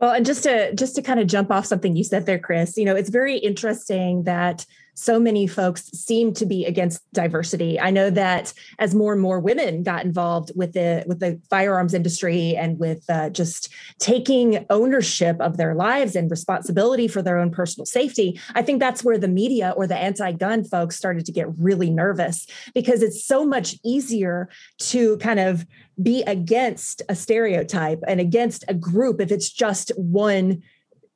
Well, 0.00 0.12
and 0.12 0.26
just 0.26 0.42
to 0.42 0.74
just 0.74 0.96
to 0.96 1.02
kind 1.02 1.20
of 1.20 1.28
jump 1.28 1.52
off 1.52 1.66
something 1.66 1.94
you 1.94 2.02
said 2.02 2.26
there, 2.26 2.38
Chris, 2.38 2.76
you 2.76 2.84
know, 2.84 2.96
it's 2.96 3.10
very 3.10 3.36
interesting 3.36 4.24
that 4.24 4.66
so 4.94 5.18
many 5.18 5.46
folks 5.46 5.90
seem 5.92 6.32
to 6.34 6.46
be 6.46 6.64
against 6.64 7.00
diversity. 7.12 7.80
I 7.80 7.90
know 7.90 8.10
that 8.10 8.52
as 8.78 8.94
more 8.94 9.12
and 9.12 9.22
more 9.22 9.40
women 9.40 9.82
got 9.82 10.04
involved 10.04 10.52
with 10.54 10.72
the 10.72 11.04
with 11.06 11.20
the 11.20 11.40
firearms 11.48 11.94
industry 11.94 12.54
and 12.56 12.78
with 12.78 13.04
uh, 13.08 13.30
just 13.30 13.72
taking 13.98 14.66
ownership 14.70 15.40
of 15.40 15.56
their 15.56 15.74
lives 15.74 16.14
and 16.14 16.30
responsibility 16.30 17.08
for 17.08 17.22
their 17.22 17.38
own 17.38 17.50
personal 17.50 17.86
safety, 17.86 18.38
I 18.54 18.62
think 18.62 18.80
that's 18.80 19.02
where 19.02 19.18
the 19.18 19.28
media 19.28 19.72
or 19.76 19.86
the 19.86 19.96
anti-gun 19.96 20.64
folks 20.64 20.96
started 20.96 21.24
to 21.26 21.32
get 21.32 21.46
really 21.58 21.90
nervous 21.90 22.46
because 22.74 23.02
it's 23.02 23.24
so 23.24 23.46
much 23.46 23.76
easier 23.84 24.48
to 24.78 25.16
kind 25.18 25.40
of 25.40 25.66
be 26.02 26.22
against 26.22 27.02
a 27.08 27.14
stereotype 27.14 28.00
and 28.06 28.20
against 28.20 28.64
a 28.68 28.74
group 28.74 29.20
if 29.20 29.30
it's 29.30 29.50
just 29.50 29.90
one 29.96 30.62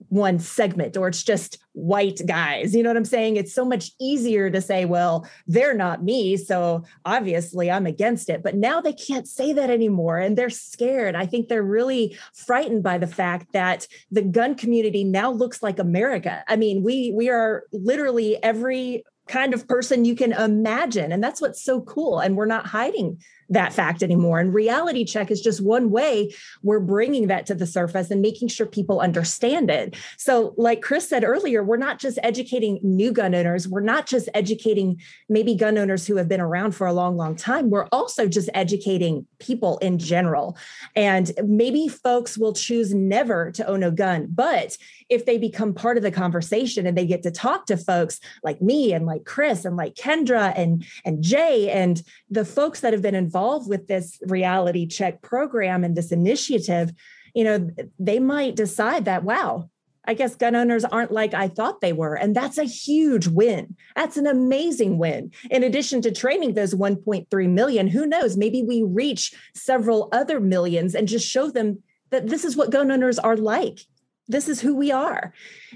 one 0.08 0.38
segment 0.38 0.96
or 0.96 1.08
it's 1.08 1.22
just 1.22 1.58
white 1.72 2.20
guys. 2.26 2.74
You 2.74 2.82
know 2.82 2.90
what 2.90 2.96
I'm 2.96 3.04
saying? 3.04 3.36
It's 3.36 3.52
so 3.52 3.64
much 3.64 3.90
easier 4.00 4.50
to 4.50 4.60
say, 4.60 4.84
well, 4.84 5.28
they're 5.46 5.74
not 5.74 6.04
me. 6.04 6.36
So 6.36 6.84
obviously 7.04 7.70
I'm 7.70 7.86
against 7.86 8.30
it. 8.30 8.42
But 8.42 8.54
now 8.54 8.80
they 8.80 8.92
can't 8.92 9.26
say 9.26 9.52
that 9.52 9.70
anymore 9.70 10.18
and 10.18 10.36
they're 10.36 10.50
scared. 10.50 11.16
I 11.16 11.26
think 11.26 11.48
they're 11.48 11.62
really 11.62 12.16
frightened 12.34 12.82
by 12.82 12.98
the 12.98 13.06
fact 13.06 13.52
that 13.52 13.86
the 14.10 14.22
gun 14.22 14.54
community 14.54 15.04
now 15.04 15.30
looks 15.30 15.62
like 15.62 15.78
America. 15.78 16.44
I 16.48 16.56
mean, 16.56 16.82
we 16.82 17.12
we 17.14 17.28
are 17.28 17.64
literally 17.72 18.42
every 18.42 19.04
kind 19.26 19.54
of 19.54 19.66
person 19.66 20.04
you 20.04 20.14
can 20.14 20.32
imagine. 20.32 21.12
And 21.12 21.22
that's 21.22 21.40
what's 21.40 21.62
so 21.62 21.80
cool. 21.80 22.20
And 22.20 22.36
we're 22.36 22.46
not 22.46 22.66
hiding 22.66 23.20
that 23.48 23.72
fact 23.72 24.02
anymore. 24.02 24.40
And 24.40 24.52
reality 24.52 25.04
check 25.04 25.30
is 25.30 25.40
just 25.40 25.60
one 25.60 25.90
way 25.90 26.32
we're 26.62 26.80
bringing 26.80 27.28
that 27.28 27.46
to 27.46 27.54
the 27.54 27.66
surface 27.66 28.10
and 28.10 28.20
making 28.20 28.48
sure 28.48 28.66
people 28.66 29.00
understand 29.00 29.70
it. 29.70 29.96
So, 30.16 30.54
like 30.56 30.82
Chris 30.82 31.08
said 31.08 31.24
earlier, 31.24 31.62
we're 31.62 31.76
not 31.76 31.98
just 31.98 32.18
educating 32.22 32.80
new 32.82 33.12
gun 33.12 33.34
owners, 33.34 33.68
we're 33.68 33.80
not 33.80 34.06
just 34.06 34.28
educating 34.34 35.00
maybe 35.28 35.54
gun 35.54 35.78
owners 35.78 36.06
who 36.06 36.16
have 36.16 36.28
been 36.28 36.40
around 36.40 36.72
for 36.72 36.86
a 36.86 36.92
long, 36.92 37.16
long 37.16 37.36
time. 37.36 37.70
We're 37.70 37.88
also 37.92 38.28
just 38.28 38.50
educating 38.54 39.26
people 39.38 39.78
in 39.78 39.98
general. 39.98 40.56
And 40.94 41.30
maybe 41.44 41.88
folks 41.88 42.36
will 42.36 42.52
choose 42.52 42.94
never 42.94 43.52
to 43.52 43.66
own 43.66 43.82
a 43.82 43.90
gun, 43.90 44.26
but 44.30 44.76
if 45.08 45.24
they 45.24 45.38
become 45.38 45.72
part 45.72 45.96
of 45.96 46.02
the 46.02 46.10
conversation 46.10 46.86
and 46.86 46.98
they 46.98 47.06
get 47.06 47.22
to 47.22 47.30
talk 47.30 47.66
to 47.66 47.76
folks 47.76 48.18
like 48.42 48.60
me 48.60 48.92
and 48.92 49.06
like 49.06 49.24
Chris 49.24 49.64
and 49.64 49.76
like 49.76 49.94
Kendra 49.94 50.52
and 50.56 50.84
and 51.04 51.22
Jay 51.22 51.70
and 51.70 52.02
the 52.28 52.44
folks 52.44 52.80
that 52.80 52.92
have 52.92 53.02
been 53.02 53.14
involved 53.14 53.35
involved 53.36 53.68
with 53.68 53.86
this 53.86 54.18
reality 54.28 54.86
check 54.86 55.20
program 55.20 55.84
and 55.84 55.94
this 55.94 56.10
initiative, 56.10 56.90
you 57.34 57.44
know, 57.44 57.68
they 57.98 58.18
might 58.18 58.56
decide 58.56 59.04
that, 59.04 59.24
wow, 59.24 59.68
I 60.06 60.14
guess 60.14 60.36
gun 60.36 60.54
owners 60.54 60.86
aren't 60.86 61.12
like 61.12 61.34
I 61.34 61.48
thought 61.48 61.82
they 61.82 61.92
were. 61.92 62.14
And 62.14 62.34
that's 62.34 62.56
a 62.56 62.64
huge 62.64 63.26
win. 63.26 63.76
That's 63.94 64.16
an 64.16 64.26
amazing 64.26 64.96
win. 64.96 65.32
In 65.50 65.62
addition 65.62 66.00
to 66.02 66.12
training 66.12 66.54
those 66.54 66.74
1.3 66.74 67.50
million, 67.50 67.88
who 67.88 68.06
knows, 68.06 68.38
maybe 68.38 68.62
we 68.62 68.82
reach 68.82 69.34
several 69.54 70.08
other 70.12 70.40
millions 70.40 70.94
and 70.94 71.06
just 71.06 71.28
show 71.28 71.50
them 71.50 71.82
that 72.08 72.28
this 72.28 72.42
is 72.42 72.56
what 72.56 72.70
gun 72.70 72.90
owners 72.90 73.18
are 73.18 73.36
like. 73.36 73.80
This 74.28 74.48
is 74.48 74.62
who 74.62 74.74
we 74.74 74.90
are. 74.90 75.34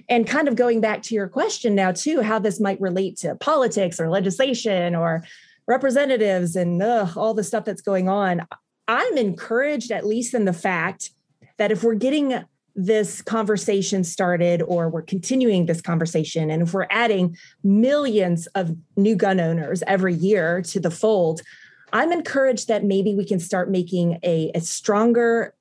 And 0.08 0.26
kind 0.26 0.48
of 0.48 0.56
going 0.56 0.80
back 0.80 1.02
to 1.02 1.14
your 1.14 1.28
question 1.28 1.74
now, 1.74 1.92
too, 1.92 2.22
how 2.22 2.38
this 2.38 2.58
might 2.58 2.80
relate 2.80 3.18
to 3.18 3.34
politics 3.34 4.00
or 4.00 4.08
legislation 4.08 4.94
or 4.94 5.24
representatives 5.70 6.56
and 6.56 6.82
ugh, 6.82 7.16
all 7.16 7.32
the 7.32 7.44
stuff 7.44 7.64
that's 7.64 7.80
going 7.80 8.08
on. 8.08 8.46
I'm 8.88 9.16
encouraged, 9.16 9.92
at 9.92 10.04
least 10.04 10.34
in 10.34 10.44
the 10.44 10.52
fact 10.52 11.10
that 11.58 11.70
if 11.70 11.84
we're 11.84 11.94
getting 11.94 12.44
this 12.74 13.22
conversation 13.22 14.02
started 14.02 14.62
or 14.62 14.88
we're 14.88 15.02
continuing 15.02 15.66
this 15.66 15.80
conversation 15.80 16.50
and 16.50 16.62
if 16.62 16.72
we're 16.72 16.86
adding 16.90 17.36
millions 17.62 18.46
of 18.48 18.76
new 18.96 19.14
gun 19.14 19.40
owners 19.40 19.82
every 19.86 20.14
year 20.14 20.62
to 20.62 20.78
the 20.78 20.90
fold 20.90 21.42
i'm 21.92 22.12
encouraged 22.12 22.68
that 22.68 22.84
maybe 22.84 23.12
we 23.12 23.24
can 23.24 23.40
start 23.40 23.68
making 23.68 24.20
a, 24.22 24.52
a 24.54 24.60
stronger 24.60 25.52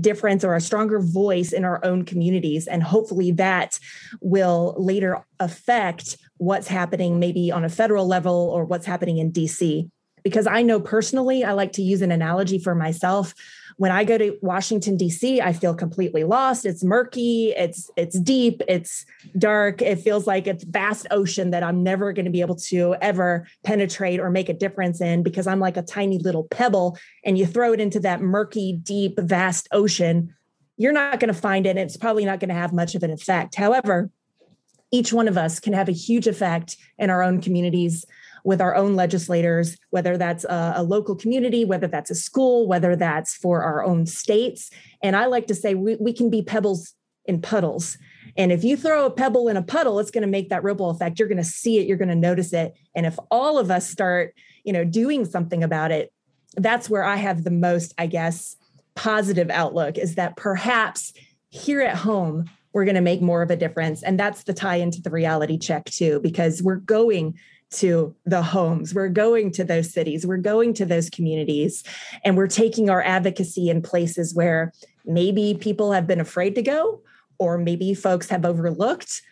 difference 0.00 0.44
or 0.44 0.54
a 0.54 0.60
stronger 0.60 1.00
voice 1.00 1.52
in 1.52 1.64
our 1.64 1.84
own 1.84 2.04
communities. 2.04 2.66
And 2.66 2.82
hopefully 2.82 3.32
that 3.32 3.78
will 4.20 4.74
later 4.78 5.24
affect 5.38 6.16
what's 6.40 6.68
happening 6.68 7.18
maybe 7.18 7.52
on 7.52 7.64
a 7.64 7.68
federal 7.68 8.06
level 8.06 8.50
or 8.50 8.64
what's 8.64 8.86
happening 8.86 9.18
in 9.18 9.30
dc 9.30 9.90
because 10.22 10.46
i 10.46 10.62
know 10.62 10.80
personally 10.80 11.44
i 11.44 11.52
like 11.52 11.72
to 11.72 11.82
use 11.82 12.00
an 12.00 12.10
analogy 12.10 12.58
for 12.58 12.74
myself 12.74 13.34
when 13.80 13.90
I 13.90 14.04
go 14.04 14.18
to 14.18 14.36
Washington 14.42 14.98
D.C., 14.98 15.40
I 15.40 15.54
feel 15.54 15.74
completely 15.74 16.22
lost. 16.22 16.66
It's 16.66 16.84
murky, 16.84 17.54
it's 17.56 17.90
it's 17.96 18.20
deep, 18.20 18.60
it's 18.68 19.06
dark. 19.38 19.80
It 19.80 20.00
feels 20.00 20.26
like 20.26 20.46
it's 20.46 20.64
vast 20.64 21.06
ocean 21.10 21.50
that 21.52 21.62
I'm 21.62 21.82
never 21.82 22.12
going 22.12 22.26
to 22.26 22.30
be 22.30 22.42
able 22.42 22.56
to 22.56 22.94
ever 23.00 23.46
penetrate 23.64 24.20
or 24.20 24.28
make 24.28 24.50
a 24.50 24.52
difference 24.52 25.00
in 25.00 25.22
because 25.22 25.46
I'm 25.46 25.60
like 25.60 25.78
a 25.78 25.82
tiny 25.82 26.18
little 26.18 26.44
pebble. 26.44 26.98
And 27.24 27.38
you 27.38 27.46
throw 27.46 27.72
it 27.72 27.80
into 27.80 28.00
that 28.00 28.20
murky, 28.20 28.74
deep, 28.74 29.18
vast 29.18 29.66
ocean, 29.72 30.34
you're 30.76 30.92
not 30.92 31.18
going 31.18 31.32
to 31.32 31.40
find 31.40 31.64
it. 31.64 31.78
It's 31.78 31.96
probably 31.96 32.26
not 32.26 32.38
going 32.38 32.50
to 32.50 32.54
have 32.54 32.74
much 32.74 32.94
of 32.94 33.02
an 33.02 33.10
effect. 33.10 33.54
However, 33.54 34.10
each 34.92 35.10
one 35.10 35.26
of 35.26 35.38
us 35.38 35.58
can 35.58 35.72
have 35.72 35.88
a 35.88 35.92
huge 35.92 36.26
effect 36.26 36.76
in 36.98 37.08
our 37.08 37.22
own 37.22 37.40
communities 37.40 38.04
with 38.44 38.60
our 38.60 38.74
own 38.74 38.96
legislators, 38.96 39.76
whether 39.90 40.16
that's 40.16 40.44
a, 40.44 40.74
a, 40.76 40.82
local 40.82 41.14
community, 41.14 41.64
whether 41.64 41.86
that's 41.86 42.10
a 42.10 42.14
school, 42.14 42.66
whether 42.66 42.96
that's 42.96 43.34
for 43.34 43.62
our 43.62 43.84
own 43.84 44.06
states. 44.06 44.70
And 45.02 45.16
I 45.16 45.26
like 45.26 45.46
to 45.48 45.54
say 45.54 45.74
we, 45.74 45.96
we 45.96 46.12
can 46.12 46.30
be 46.30 46.42
pebbles 46.42 46.94
in 47.26 47.40
puddles. 47.40 47.98
And 48.36 48.52
if 48.52 48.64
you 48.64 48.76
throw 48.76 49.06
a 49.06 49.10
pebble 49.10 49.48
in 49.48 49.56
a 49.56 49.62
puddle, 49.62 49.98
it's 49.98 50.10
going 50.10 50.22
to 50.22 50.28
make 50.28 50.48
that 50.48 50.62
ripple 50.62 50.90
effect. 50.90 51.18
You're 51.18 51.28
going 51.28 51.38
to 51.38 51.44
see 51.44 51.78
it, 51.78 51.86
you're 51.86 51.96
going 51.96 52.08
to 52.08 52.14
notice 52.14 52.52
it. 52.52 52.74
And 52.94 53.06
if 53.06 53.18
all 53.30 53.58
of 53.58 53.70
us 53.70 53.88
start, 53.88 54.34
you 54.64 54.72
know, 54.72 54.84
doing 54.84 55.24
something 55.24 55.62
about 55.62 55.90
it, 55.90 56.12
that's 56.56 56.90
where 56.90 57.04
I 57.04 57.16
have 57.16 57.44
the 57.44 57.50
most, 57.50 57.94
I 57.98 58.06
guess, 58.06 58.56
positive 58.94 59.50
outlook 59.50 59.98
is 59.98 60.16
that 60.16 60.36
perhaps 60.36 61.12
here 61.50 61.80
at 61.80 61.96
home, 61.96 62.50
we're 62.72 62.84
going 62.84 62.94
to 62.94 63.00
make 63.00 63.20
more 63.20 63.42
of 63.42 63.50
a 63.50 63.56
difference. 63.56 64.02
And 64.02 64.18
that's 64.18 64.44
the 64.44 64.54
tie 64.54 64.76
into 64.76 65.02
the 65.02 65.10
reality 65.10 65.58
check, 65.58 65.86
too, 65.86 66.20
because 66.20 66.62
we're 66.62 66.76
going 66.76 67.38
to 67.72 68.14
the 68.24 68.42
homes. 68.42 68.94
We're 68.94 69.08
going 69.08 69.52
to 69.52 69.64
those 69.64 69.92
cities. 69.92 70.26
We're 70.26 70.38
going 70.38 70.74
to 70.74 70.84
those 70.84 71.08
communities. 71.08 71.84
And 72.24 72.36
we're 72.36 72.48
taking 72.48 72.90
our 72.90 73.02
advocacy 73.02 73.70
in 73.70 73.82
places 73.82 74.34
where 74.34 74.72
maybe 75.04 75.56
people 75.58 75.92
have 75.92 76.06
been 76.06 76.20
afraid 76.20 76.54
to 76.56 76.62
go, 76.62 77.00
or 77.38 77.58
maybe 77.58 77.94
folks 77.94 78.28
have 78.28 78.44
overlooked, 78.44 79.22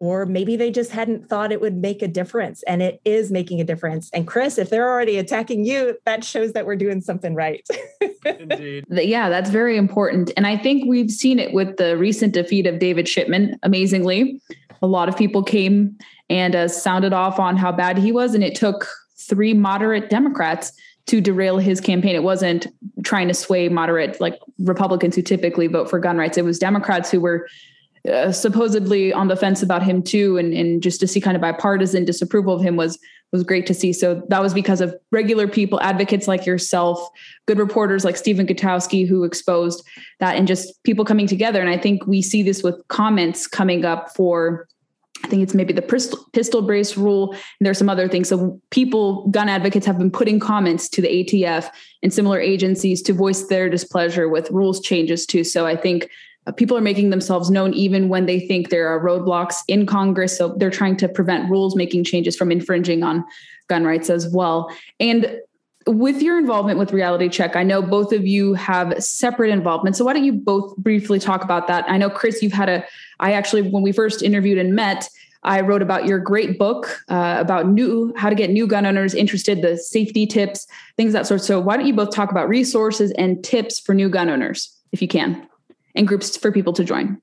or 0.00 0.26
maybe 0.26 0.54
they 0.54 0.70
just 0.70 0.92
hadn't 0.92 1.28
thought 1.28 1.50
it 1.50 1.60
would 1.60 1.76
make 1.76 2.02
a 2.02 2.08
difference. 2.08 2.62
And 2.64 2.82
it 2.82 3.00
is 3.04 3.32
making 3.32 3.60
a 3.60 3.64
difference. 3.64 4.10
And 4.12 4.28
Chris, 4.28 4.56
if 4.58 4.70
they're 4.70 4.88
already 4.88 5.18
attacking 5.18 5.64
you, 5.64 5.98
that 6.04 6.22
shows 6.22 6.52
that 6.52 6.66
we're 6.66 6.76
doing 6.76 7.00
something 7.00 7.34
right. 7.34 7.66
Indeed. 8.24 8.84
Yeah, 8.90 9.28
that's 9.28 9.50
very 9.50 9.76
important. 9.76 10.30
And 10.36 10.46
I 10.46 10.56
think 10.56 10.88
we've 10.88 11.10
seen 11.10 11.40
it 11.40 11.52
with 11.52 11.78
the 11.78 11.96
recent 11.96 12.32
defeat 12.32 12.66
of 12.66 12.78
David 12.78 13.06
Chipman, 13.06 13.58
amazingly. 13.64 14.40
A 14.82 14.86
lot 14.86 15.08
of 15.08 15.16
people 15.16 15.42
came 15.42 15.96
and 16.30 16.54
uh, 16.54 16.68
sounded 16.68 17.12
off 17.12 17.38
on 17.38 17.56
how 17.56 17.72
bad 17.72 17.98
he 17.98 18.12
was. 18.12 18.34
And 18.34 18.44
it 18.44 18.54
took 18.54 18.88
three 19.16 19.54
moderate 19.54 20.10
Democrats 20.10 20.72
to 21.06 21.20
derail 21.20 21.58
his 21.58 21.80
campaign. 21.80 22.14
It 22.14 22.22
wasn't 22.22 22.66
trying 23.02 23.28
to 23.28 23.34
sway 23.34 23.68
moderate 23.68 24.20
like 24.20 24.38
Republicans 24.58 25.16
who 25.16 25.22
typically 25.22 25.66
vote 25.66 25.88
for 25.88 25.98
gun 25.98 26.18
rights. 26.18 26.36
It 26.36 26.44
was 26.44 26.58
Democrats 26.58 27.10
who 27.10 27.20
were 27.20 27.48
uh, 28.08 28.32
supposedly 28.32 29.12
on 29.12 29.28
the 29.28 29.36
fence 29.36 29.62
about 29.62 29.82
him 29.82 30.02
too, 30.02 30.36
and 30.38 30.52
and 30.52 30.82
just 30.82 31.00
to 31.00 31.06
see 31.06 31.20
kind 31.20 31.36
of 31.36 31.40
bipartisan 31.40 32.04
disapproval 32.04 32.54
of 32.54 32.62
him 32.62 32.76
was 32.76 32.98
was 33.32 33.42
great 33.42 33.66
to 33.66 33.74
see. 33.74 33.92
So 33.92 34.22
that 34.28 34.40
was 34.40 34.54
because 34.54 34.80
of 34.80 34.94
regular 35.12 35.46
people, 35.46 35.80
advocates 35.82 36.26
like 36.26 36.46
yourself, 36.46 36.98
good 37.46 37.58
reporters 37.58 38.02
like 38.02 38.16
Stephen 38.16 38.46
Gutowski 38.46 39.06
who 39.06 39.24
exposed 39.24 39.86
that, 40.20 40.36
and 40.36 40.48
just 40.48 40.82
people 40.84 41.04
coming 41.04 41.26
together. 41.26 41.60
And 41.60 41.68
I 41.68 41.76
think 41.78 42.06
we 42.06 42.22
see 42.22 42.42
this 42.42 42.62
with 42.62 42.80
comments 42.88 43.46
coming 43.46 43.84
up 43.84 44.14
for 44.16 44.66
I 45.24 45.28
think 45.28 45.42
it's 45.42 45.54
maybe 45.54 45.72
the 45.72 45.82
pistol, 45.82 46.24
pistol 46.32 46.62
brace 46.62 46.96
rule. 46.96 47.32
And 47.32 47.66
there's 47.66 47.78
some 47.78 47.88
other 47.88 48.08
things. 48.08 48.28
So 48.28 48.60
people, 48.70 49.26
gun 49.28 49.48
advocates 49.48 49.84
have 49.86 49.98
been 49.98 50.10
putting 50.10 50.38
comments 50.38 50.88
to 50.90 51.02
the 51.02 51.08
ATF 51.08 51.70
and 52.02 52.12
similar 52.12 52.40
agencies 52.40 53.02
to 53.02 53.12
voice 53.12 53.48
their 53.48 53.68
displeasure 53.68 54.28
with 54.28 54.50
rules 54.50 54.80
changes 54.80 55.26
too. 55.26 55.42
So 55.42 55.66
I 55.66 55.76
think 55.76 56.08
people 56.52 56.76
are 56.76 56.82
making 56.82 57.10
themselves 57.10 57.50
known 57.50 57.74
even 57.74 58.08
when 58.08 58.26
they 58.26 58.40
think 58.40 58.70
there 58.70 58.88
are 58.88 59.04
roadblocks 59.04 59.56
in 59.68 59.86
Congress. 59.86 60.36
So 60.36 60.54
they're 60.56 60.70
trying 60.70 60.96
to 60.98 61.08
prevent 61.08 61.50
rules 61.50 61.76
making 61.76 62.04
changes 62.04 62.36
from 62.36 62.50
infringing 62.50 63.02
on 63.02 63.24
gun 63.68 63.84
rights 63.84 64.10
as 64.10 64.28
well. 64.32 64.70
And 64.98 65.40
with 65.86 66.20
your 66.20 66.38
involvement 66.38 66.78
with 66.78 66.92
Reality 66.92 67.28
Check, 67.28 67.56
I 67.56 67.62
know 67.62 67.80
both 67.80 68.12
of 68.12 68.26
you 68.26 68.54
have 68.54 69.02
separate 69.02 69.50
involvement. 69.50 69.96
So 69.96 70.04
why 70.04 70.12
don't 70.12 70.24
you 70.24 70.34
both 70.34 70.76
briefly 70.76 71.18
talk 71.18 71.42
about 71.42 71.66
that? 71.68 71.84
I 71.88 71.96
know 71.96 72.10
Chris, 72.10 72.42
you've 72.42 72.52
had 72.52 72.68
a. 72.68 72.84
I 73.20 73.32
actually, 73.32 73.62
when 73.62 73.82
we 73.82 73.92
first 73.92 74.22
interviewed 74.22 74.58
and 74.58 74.74
met, 74.74 75.08
I 75.44 75.60
wrote 75.60 75.82
about 75.82 76.06
your 76.06 76.18
great 76.18 76.58
book 76.58 77.00
uh, 77.08 77.36
about 77.38 77.68
new 77.68 78.12
how 78.16 78.28
to 78.28 78.34
get 78.34 78.50
new 78.50 78.66
gun 78.66 78.84
owners 78.84 79.14
interested, 79.14 79.62
the 79.62 79.76
safety 79.78 80.26
tips, 80.26 80.66
things 80.96 81.12
that 81.14 81.26
sort. 81.26 81.42
So 81.42 81.58
why 81.60 81.76
don't 81.76 81.86
you 81.86 81.94
both 81.94 82.14
talk 82.14 82.30
about 82.30 82.48
resources 82.48 83.12
and 83.12 83.42
tips 83.42 83.80
for 83.80 83.94
new 83.94 84.10
gun 84.10 84.28
owners, 84.28 84.76
if 84.92 85.00
you 85.00 85.08
can, 85.08 85.48
and 85.94 86.06
groups 86.06 86.36
for 86.36 86.52
people 86.52 86.72
to 86.74 86.84
join? 86.84 87.20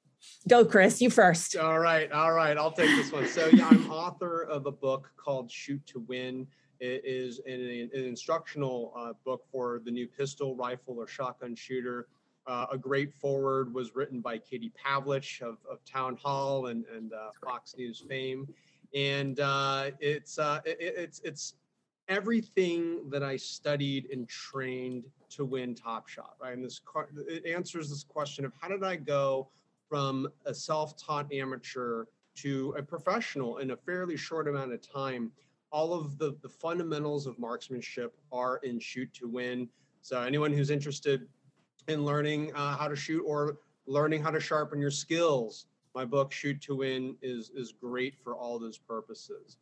Go, 0.47 0.63
Chris. 0.63 1.01
You 1.01 1.09
first. 1.09 1.55
All 1.55 1.79
right, 1.79 2.11
all 2.11 2.33
right. 2.33 2.57
I'll 2.57 2.71
take 2.71 2.89
this 2.95 3.11
one. 3.11 3.27
So 3.27 3.47
yeah, 3.51 3.67
I'm 3.67 3.89
author 3.91 4.43
of 4.43 4.65
a 4.67 4.71
book 4.71 5.11
called 5.17 5.49
Shoot 5.49 5.85
to 5.87 5.99
Win 5.99 6.47
It 6.79 7.01
is 7.03 7.39
an, 7.47 7.89
an 7.93 8.05
instructional 8.05 8.93
uh, 8.95 9.13
book 9.23 9.43
for 9.51 9.81
the 9.83 9.91
new 9.91 10.07
pistol, 10.07 10.55
rifle, 10.55 10.95
or 10.99 11.07
shotgun 11.07 11.55
shooter. 11.55 12.07
Uh, 12.47 12.67
a 12.71 12.77
great 12.77 13.11
forward 13.11 13.73
was 13.73 13.95
written 13.95 14.21
by 14.21 14.37
Katie 14.37 14.71
Pavlich 14.85 15.41
of, 15.41 15.57
of 15.69 15.83
Town 15.83 16.15
Hall 16.21 16.67
and, 16.67 16.85
and 16.95 17.11
uh, 17.11 17.29
Fox 17.43 17.75
News 17.75 18.03
fame. 18.07 18.47
And 18.93 19.39
uh, 19.39 19.91
it's, 19.99 20.37
uh, 20.37 20.59
it, 20.63 20.77
it's, 20.79 21.21
it's 21.23 21.55
everything 22.07 23.09
that 23.09 23.23
I 23.23 23.37
studied 23.37 24.09
and 24.11 24.27
trained 24.27 25.05
to 25.31 25.45
win 25.45 25.75
Top 25.75 26.07
Shot, 26.07 26.35
right? 26.41 26.53
And 26.53 26.63
this 26.63 26.81
it 27.27 27.45
answers 27.45 27.89
this 27.89 28.03
question 28.03 28.45
of 28.45 28.53
how 28.59 28.67
did 28.67 28.83
I 28.83 28.95
go 28.95 29.49
from 29.89 30.27
a 30.45 30.53
self-taught 30.53 31.31
amateur 31.33 32.05
to 32.35 32.75
a 32.77 32.83
professional 32.83 33.57
in 33.57 33.71
a 33.71 33.77
fairly 33.77 34.17
short 34.17 34.47
amount 34.47 34.73
of 34.73 34.81
time 34.81 35.31
all 35.75 35.93
of 35.93 36.17
the, 36.17 36.37
the 36.41 36.47
fundamentals 36.47 37.27
of 37.27 37.37
marksmanship 37.37 38.15
are 38.31 38.57
in 38.63 38.79
Shoot 38.79 39.13
to 39.15 39.27
Win. 39.27 39.67
So 40.01 40.21
anyone 40.21 40.53
who's 40.53 40.69
interested 40.69 41.27
in 41.89 42.05
learning 42.05 42.53
uh, 42.55 42.77
how 42.77 42.87
to 42.87 42.95
shoot 42.95 43.23
or 43.23 43.57
learning 43.85 44.23
how 44.23 44.31
to 44.31 44.39
sharpen 44.39 44.79
your 44.79 44.89
skills, 44.89 45.65
my 45.93 46.05
book 46.05 46.31
Shoot 46.31 46.61
to 46.61 46.75
Win 46.75 47.17
is 47.21 47.51
is 47.53 47.73
great 47.73 48.15
for 48.23 48.35
all 48.35 48.57
those 48.57 48.77
purposes. 48.77 49.57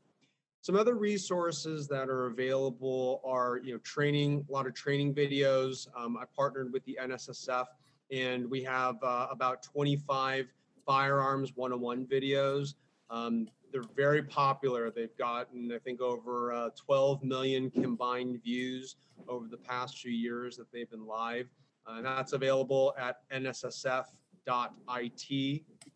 Some 0.63 0.77
other 0.77 0.95
resources 0.95 1.89
that 1.89 2.07
are 2.07 2.27
available 2.27 3.19
are 3.25 3.59
you 3.61 3.73
know 3.73 3.79
training, 3.79 4.45
a 4.47 4.51
lot 4.51 4.65
of 4.65 4.73
training 4.73 5.13
videos. 5.13 5.89
Um, 5.93 6.15
I 6.15 6.23
partnered 6.33 6.71
with 6.71 6.85
the 6.85 6.97
NSSF, 7.01 7.65
and 8.13 8.49
we 8.49 8.63
have 8.63 8.95
uh, 9.03 9.27
about 9.29 9.61
25 9.61 10.47
firearms 10.85 11.51
101 11.55 12.05
videos. 12.05 12.75
Um, 13.09 13.49
they're 13.73 13.83
very 13.93 14.23
popular. 14.23 14.89
They've 14.89 15.17
gotten, 15.17 15.69
I 15.69 15.79
think, 15.79 15.99
over 15.99 16.53
uh, 16.53 16.69
12 16.77 17.25
million 17.25 17.69
combined 17.69 18.41
views 18.41 18.95
over 19.27 19.49
the 19.49 19.57
past 19.57 19.97
few 19.97 20.13
years 20.13 20.55
that 20.55 20.71
they've 20.71 20.89
been 20.89 21.05
live. 21.05 21.49
Uh, 21.85 21.95
and 21.97 22.05
that's 22.05 22.31
available 22.31 22.93
at 22.97 23.17
nssf.it 23.33 24.05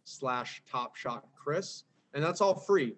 slash 0.03 0.61
Top 0.69 0.97
Shot 0.97 1.25
Chris. 1.41 1.85
And 2.13 2.21
that's 2.21 2.41
all 2.41 2.55
free, 2.55 2.95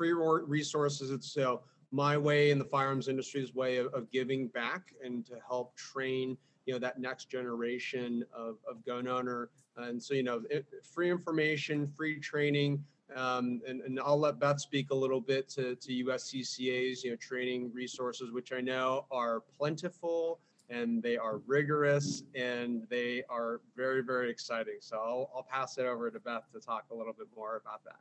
free 0.00 0.14
resources. 0.14 1.10
It's 1.10 1.30
so 1.30 1.60
my 1.92 2.16
way 2.16 2.52
in 2.52 2.58
the 2.58 2.64
firearms 2.64 3.08
industry's 3.08 3.54
way 3.54 3.76
of, 3.76 3.92
of 3.92 4.10
giving 4.10 4.48
back 4.48 4.94
and 5.04 5.26
to 5.26 5.34
help 5.46 5.76
train 5.76 6.38
you 6.64 6.72
know 6.72 6.78
that 6.78 6.98
next 6.98 7.28
generation 7.30 8.24
of, 8.32 8.56
of 8.66 8.82
gun 8.86 9.06
owner 9.08 9.50
and 9.76 10.02
so 10.02 10.14
you 10.14 10.22
know 10.22 10.40
it, 10.48 10.64
free 10.94 11.10
information 11.10 11.86
free 11.86 12.18
training 12.18 12.82
um, 13.14 13.60
and, 13.68 13.82
and 13.82 14.00
I'll 14.00 14.18
let 14.18 14.38
Beth 14.38 14.60
speak 14.60 14.90
a 14.90 14.94
little 14.94 15.20
bit 15.20 15.48
to, 15.48 15.74
to 15.74 16.04
USCCA's, 16.04 17.02
you 17.02 17.10
know, 17.10 17.16
training 17.16 17.72
resources, 17.74 18.30
which 18.30 18.52
I 18.52 18.60
know 18.60 19.06
are 19.10 19.40
plentiful 19.58 20.38
and 20.68 21.02
they 21.02 21.16
are 21.16 21.38
rigorous 21.38 22.22
and 22.36 22.86
they 22.88 23.24
are 23.28 23.62
very, 23.74 24.04
very 24.04 24.30
exciting. 24.30 24.76
So 24.78 24.96
I'll, 24.96 25.30
I'll 25.34 25.42
pass 25.42 25.76
it 25.76 25.86
over 25.86 26.08
to 26.08 26.20
Beth 26.20 26.44
to 26.52 26.60
talk 26.60 26.84
a 26.92 26.94
little 26.94 27.12
bit 27.12 27.26
more 27.34 27.56
about 27.56 27.82
that. 27.82 27.98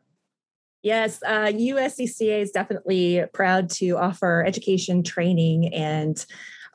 Yes, 0.81 1.19
uh, 1.25 1.47
USCCA 1.47 2.41
is 2.41 2.51
definitely 2.51 3.23
proud 3.33 3.69
to 3.71 3.97
offer 3.97 4.45
education, 4.45 5.03
training, 5.03 5.73
and 5.73 6.25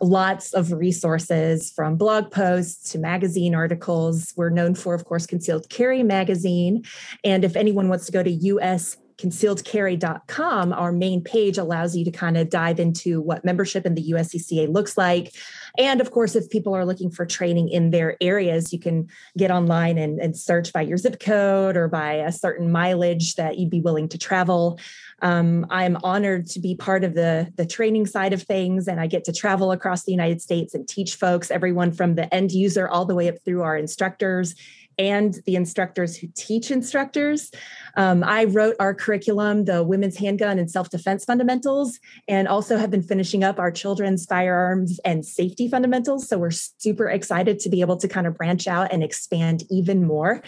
lots 0.01 0.53
of 0.53 0.73
resources 0.73 1.73
from 1.75 1.97
blog 1.97 2.31
posts 2.31 2.91
to 2.93 2.99
magazine 2.99 3.55
articles. 3.55 4.35
We're 4.37 4.51
known 4.51 4.75
for, 4.75 4.95
of 4.95 5.05
course, 5.05 5.27
Concealed 5.27 5.69
Carry 5.71 6.03
Magazine. 6.03 6.85
And 7.23 7.45
if 7.45 7.57
anyone 7.57 7.89
wants 7.89 8.07
to 8.07 8.13
go 8.13 8.23
to 8.23 8.31
US 8.31 8.97
concealedcarry.com, 9.19 10.73
our 10.73 10.93
main 10.93 11.23
page 11.23 11.59
allows 11.59 11.97
you 11.97 12.05
to 12.05 12.11
kind 12.11 12.37
of 12.37 12.51
dive 12.51 12.81
into 12.81 13.21
what 13.21 13.45
membership 13.45 13.87
in 13.87 13.95
the 13.95 14.11
USCCA 14.11 14.73
looks 14.73 14.99
like. 14.99 15.35
And 15.79 16.01
of 16.01 16.11
course, 16.11 16.37
if 16.37 16.51
people 16.51 16.75
are 16.75 16.85
looking 16.85 17.11
for 17.11 17.27
training 17.27 17.69
in 17.69 17.91
their 17.91 18.17
areas, 18.21 18.73
you 18.73 18.79
can 18.79 19.09
get 19.37 19.51
online 19.51 19.99
and, 19.99 20.21
and 20.21 20.37
search 20.37 20.73
by 20.73 20.83
your 20.83 20.97
zip 20.99 21.21
code 21.21 21.77
or 21.77 21.89
by 21.89 22.15
a 22.15 22.33
certain 22.33 22.71
mileage 22.71 23.35
that 23.37 23.59
you'd 23.59 23.71
be 23.71 23.81
willing 23.81 24.09
to 24.09 24.19
travel. 24.19 24.79
Um, 25.23 25.67
I'm 25.71 25.97
honored 26.03 26.47
to 26.49 26.61
be 26.61 26.75
part 26.75 27.03
of 27.03 27.15
the, 27.15 27.53
the 27.57 27.67
training 27.67 28.07
side 28.07 28.33
of 28.33 28.43
things, 28.43 28.87
and 28.89 29.01
I 29.01 29.07
get 29.07 29.25
to 29.25 29.33
travel 29.33 29.73
across 29.73 30.05
the 30.05 30.13
United 30.13 30.43
States 30.43 30.75
and 30.75 30.87
teach 30.87 31.15
folks, 31.15 31.51
everyone 31.51 31.93
from 31.93 32.15
the 32.15 32.33
end 32.35 32.53
user 32.53 32.89
all 32.89 33.05
the 33.05 33.15
way 33.15 33.29
up 33.29 33.37
through 33.45 33.63
our 33.63 33.77
instructors 33.77 34.55
and 34.99 35.35
the 35.47 35.57
instructors 35.57 36.17
who 36.17 36.29
teach 36.35 36.71
instructors. 36.71 37.51
Um, 37.97 38.25
I 38.25 38.45
wrote 38.45 38.77
our 38.81 38.95
curriculum, 38.95 39.65
the 39.65 39.83
Women's 39.83 40.17
Handgun 40.17 40.59
and 40.59 40.71
Self 40.71 40.91
Defense 40.91 41.25
Fundamentals, 41.25 41.99
and 42.29 42.49
also 42.49 42.77
have 42.77 42.91
been 42.91 43.03
finishing 43.03 43.45
up 43.45 43.59
our 43.59 43.71
Children's 43.71 44.27
Firearms 44.27 45.01
and 45.05 45.25
Safety 45.25 45.69
Fundamentals. 45.69 46.29
So 46.29 46.39
we're 46.39 46.51
super 46.51 47.09
excited 47.09 47.59
to 47.61 47.69
be 47.69 47.81
able 47.81 47.97
to 47.99 48.09
kind 48.09 48.27
of 48.27 48.37
branch 48.37 48.67
out 48.67 48.93
and 48.93 49.03
expand 49.03 49.65
even 49.71 50.07
more. 50.07 50.43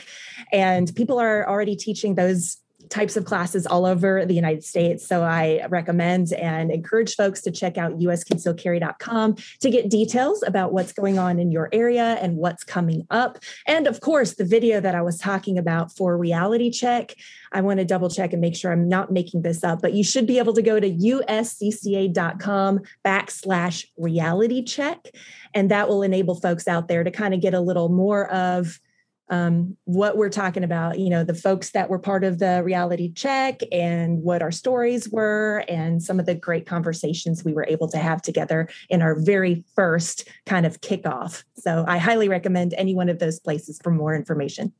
And 0.53 0.95
people 0.95 1.19
are 1.19 1.49
already 1.49 1.77
teaching 1.77 2.15
those 2.15 2.59
types 2.88 3.16
of 3.16 3.25
classes 3.25 3.66
all 3.66 3.87
over 3.87 4.25
the 4.25 4.35
United 4.35 4.64
States. 4.64 5.07
So 5.07 5.22
I 5.22 5.66
recommend 5.68 6.33
and 6.33 6.70
encourage 6.70 7.14
folks 7.16 7.40
to 7.42 7.51
check 7.51 7.79
out 7.79 7.99
usconcealcarry.com 7.99 9.37
to 9.61 9.70
get 9.70 9.90
details 9.90 10.42
about 10.46 10.72
what's 10.72 10.92
going 10.92 11.18
on 11.18 11.38
in 11.38 11.51
your 11.51 11.68
area 11.72 12.18
and 12.20 12.37
what's 12.37 12.64
coming 12.64 13.07
up. 13.11 13.38
And 13.66 13.87
of 13.87 14.01
course, 14.01 14.35
the 14.35 14.44
video 14.44 14.81
that 14.81 14.94
I 14.94 15.03
was 15.03 15.18
talking 15.18 15.59
about 15.59 15.96
for 15.96 16.16
reality 16.16 16.70
check, 16.70 17.14
I 17.53 17.61
want 17.61 17.79
to 17.79 17.85
double 17.85 18.11
check 18.11 18.33
and 18.33 18.40
make 18.40 18.57
sure 18.57 18.72
I'm 18.72 18.88
not 18.88 19.12
making 19.12 19.42
this 19.42 19.64
up, 19.64 19.83
but 19.83 19.94
you 19.94 20.05
should 20.05 20.27
be 20.27 20.38
able 20.38 20.55
to 20.55 20.62
go 20.62 20.81
to 20.81 20.90
uscca.com 20.90 22.81
backslash 23.05 23.87
reality 23.96 24.62
check. 24.62 25.09
And 25.55 25.70
that 25.70 25.88
will 25.88 26.03
enable 26.03 26.35
folks 26.35 26.68
out 26.68 26.88
there 26.88 27.05
to 27.05 27.11
kind 27.11 27.35
of 27.35 27.40
get 27.40 27.55
a 27.55 27.61
little 27.61 27.88
more 27.88 28.31
of 28.31 28.81
um, 29.29 29.77
what 29.85 30.17
we're 30.17 30.31
talking 30.31 30.65
about, 30.65 30.99
you 30.99 31.11
know, 31.11 31.25
the 31.25 31.35
folks 31.35 31.71
that 31.71 31.91
were 31.91 31.99
part 31.99 32.25
of 32.25 32.39
the 32.39 32.62
reality 32.62 33.12
check 33.12 33.61
and 33.73 34.23
what 34.23 34.43
our 34.43 34.53
stories 34.53 35.09
were, 35.09 35.65
and 35.69 36.03
some 36.03 36.21
of 36.21 36.27
the 36.27 36.35
great 36.35 36.67
conversations 36.67 37.45
we 37.45 37.53
were 37.53 37.67
able 37.69 37.89
to 37.89 37.99
have 37.99 38.23
together 38.23 38.69
in 38.89 39.03
our 39.03 39.19
very 39.19 39.65
first 39.75 40.29
kind 40.47 40.65
of 40.65 40.81
kickoff. 40.81 41.45
So 41.57 41.85
I 41.89 41.99
highly 41.99 42.29
recommend 42.29 42.75
any 42.75 42.95
one 42.95 43.09
of 43.09 43.19
those 43.19 43.41
places 43.41 43.81
for 43.83 43.91
more 43.91 44.15
information. 44.15 44.73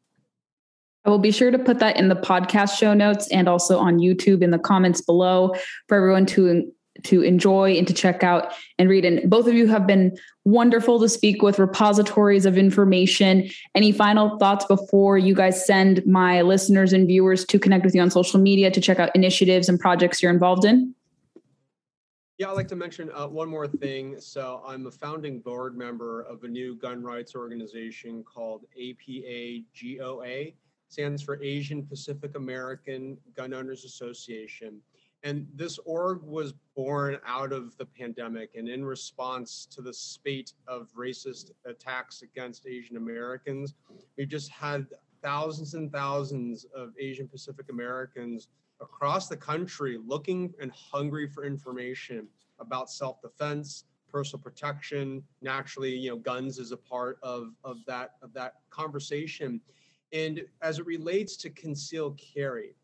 I 1.05 1.11
will 1.11 1.19
be 1.21 1.31
sure 1.31 1.53
to 1.53 1.59
put 1.59 1.79
that 1.79 1.97
in 1.97 2.09
the 2.09 2.17
podcast 2.17 2.77
show 2.77 2.93
notes 2.93 3.29
and 3.31 3.49
also 3.49 3.79
on 3.79 3.99
YouTube 3.99 4.43
in 4.43 4.51
the 4.51 4.59
comments 4.59 5.01
below 5.01 5.55
for 5.87 5.97
everyone 5.97 6.27
to 6.27 6.73
to 7.05 7.23
enjoy 7.23 7.73
and 7.73 7.87
to 7.87 7.95
check 7.95 8.23
out 8.23 8.53
and 8.79 8.89
read. 8.89 9.05
And 9.05 9.29
both 9.29 9.47
of 9.47 9.55
you 9.55 9.67
have 9.69 9.87
been 9.87 10.17
wonderful 10.45 11.01
to 11.01 11.09
speak 11.09 11.43
with 11.43 11.59
repositories 11.59 12.47
of 12.47 12.57
information. 12.57 13.49
Any 13.75 13.93
final 13.93 14.39
thoughts 14.39 14.65
before 14.67 15.19
you 15.19 15.35
guys 15.35 15.67
send 15.67 16.05
my 16.07 16.43
listeners 16.43 16.93
and 16.93 17.07
viewers 17.07 17.45
to 17.47 17.59
connect 17.59 17.85
with 17.85 17.95
you 17.95 18.01
on 18.01 18.11
social 18.11 18.41
media 18.41 18.71
to 18.71 18.81
check 18.81 18.99
out 18.99 19.11
initiatives 19.15 19.69
and 19.69 19.79
projects 19.79 20.23
you're 20.23 20.33
involved 20.33 20.65
in? 20.65 20.95
Yeah, 22.39 22.51
I'd 22.51 22.57
like 22.57 22.69
to 22.69 22.77
mention 22.77 23.11
uh, 23.15 23.27
one 23.27 23.49
more 23.49 23.67
thing. 23.67 24.21
So, 24.21 24.63
I'm 24.67 24.87
a 24.87 24.91
founding 24.91 25.41
board 25.41 25.75
member 25.75 26.21
of 26.23 26.45
a 26.45 26.49
new 26.49 26.77
gun 26.77 27.03
rights 27.03 27.35
organization 27.35 28.23
called 28.25 28.67
APAGOA, 28.79 30.53
stands 30.89 31.23
for 31.23 31.43
Asian 31.43 31.87
Pacific 31.87 32.37
American 32.37 33.17
Gun 33.35 33.55
Owners 33.55 33.87
Association. 33.87 34.83
And 35.27 35.49
this 35.53 35.81
org 35.85 36.23
was 36.23 36.55
born 36.77 37.19
out 37.27 37.53
of 37.53 37.77
the 37.79 37.85
pandemic 37.85 38.51
and 38.55 38.69
in 38.69 38.85
response 38.85 39.67
to 39.73 39.83
the 39.83 39.93
spate 39.93 40.53
of 40.69 40.89
racist 40.97 41.51
attacks 41.65 42.23
against 42.23 42.65
Asian 42.65 42.97
Americans. 42.97 43.75
We've 44.17 44.29
just 44.29 44.53
had 44.53 44.87
thousands 45.25 45.75
and 45.75 45.91
thousands 45.91 46.65
of 46.73 46.93
Asian 46.97 47.27
Pacific 47.27 47.67
Americans 47.71 48.47
across 48.81 49.27
the 49.27 49.37
country 49.37 49.99
looking 50.07 50.55
and 50.61 50.71
hungry 50.71 51.27
for 51.29 51.45
information 51.45 52.29
about 52.61 52.89
self-defense, 52.89 53.83
personal 54.09 54.41
protection. 54.41 55.25
Naturally, 55.43 55.97
you 55.97 56.11
know, 56.11 56.19
guns 56.19 56.61
is 56.61 56.71
a 56.71 56.77
part 56.77 57.19
of, 57.25 57.49
of 57.65 57.85
that 57.87 58.13
of 58.23 58.33
that 58.35 58.61
conversation. 58.71 59.61
And 60.13 60.45
as 60.63 60.79
it 60.79 60.87
relates 60.87 61.37
to 61.39 61.51
concealed 61.51 62.17
carry, 62.17 62.77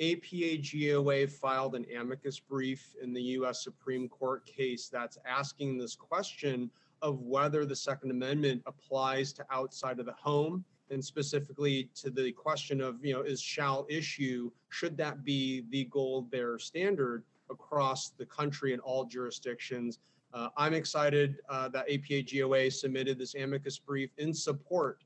APAGOA 0.00 1.28
filed 1.28 1.74
an 1.74 1.84
amicus 1.98 2.40
brief 2.40 2.96
in 3.02 3.12
the 3.12 3.22
US 3.22 3.62
Supreme 3.62 4.08
Court 4.08 4.46
case 4.46 4.88
that's 4.88 5.18
asking 5.26 5.76
this 5.76 5.94
question 5.94 6.70
of 7.02 7.20
whether 7.20 7.66
the 7.66 7.76
Second 7.76 8.10
Amendment 8.10 8.62
applies 8.66 9.32
to 9.34 9.46
outside 9.50 10.00
of 10.00 10.06
the 10.06 10.14
home 10.14 10.64
and 10.90 11.04
specifically 11.04 11.90
to 11.94 12.10
the 12.10 12.32
question 12.32 12.80
of, 12.80 13.04
you 13.04 13.12
know, 13.12 13.20
is 13.20 13.40
shall 13.40 13.86
issue, 13.90 14.50
should 14.70 14.96
that 14.96 15.22
be 15.22 15.64
the 15.70 15.84
gold 15.84 16.30
bearer 16.30 16.58
standard 16.58 17.22
across 17.50 18.10
the 18.10 18.26
country 18.26 18.72
in 18.72 18.80
all 18.80 19.04
jurisdictions? 19.04 19.98
Uh, 20.32 20.48
I'm 20.56 20.74
excited 20.74 21.40
uh, 21.48 21.68
that 21.68 21.88
APAGOA 21.88 22.72
submitted 22.72 23.18
this 23.18 23.34
amicus 23.34 23.78
brief 23.78 24.10
in 24.16 24.32
support 24.32 25.04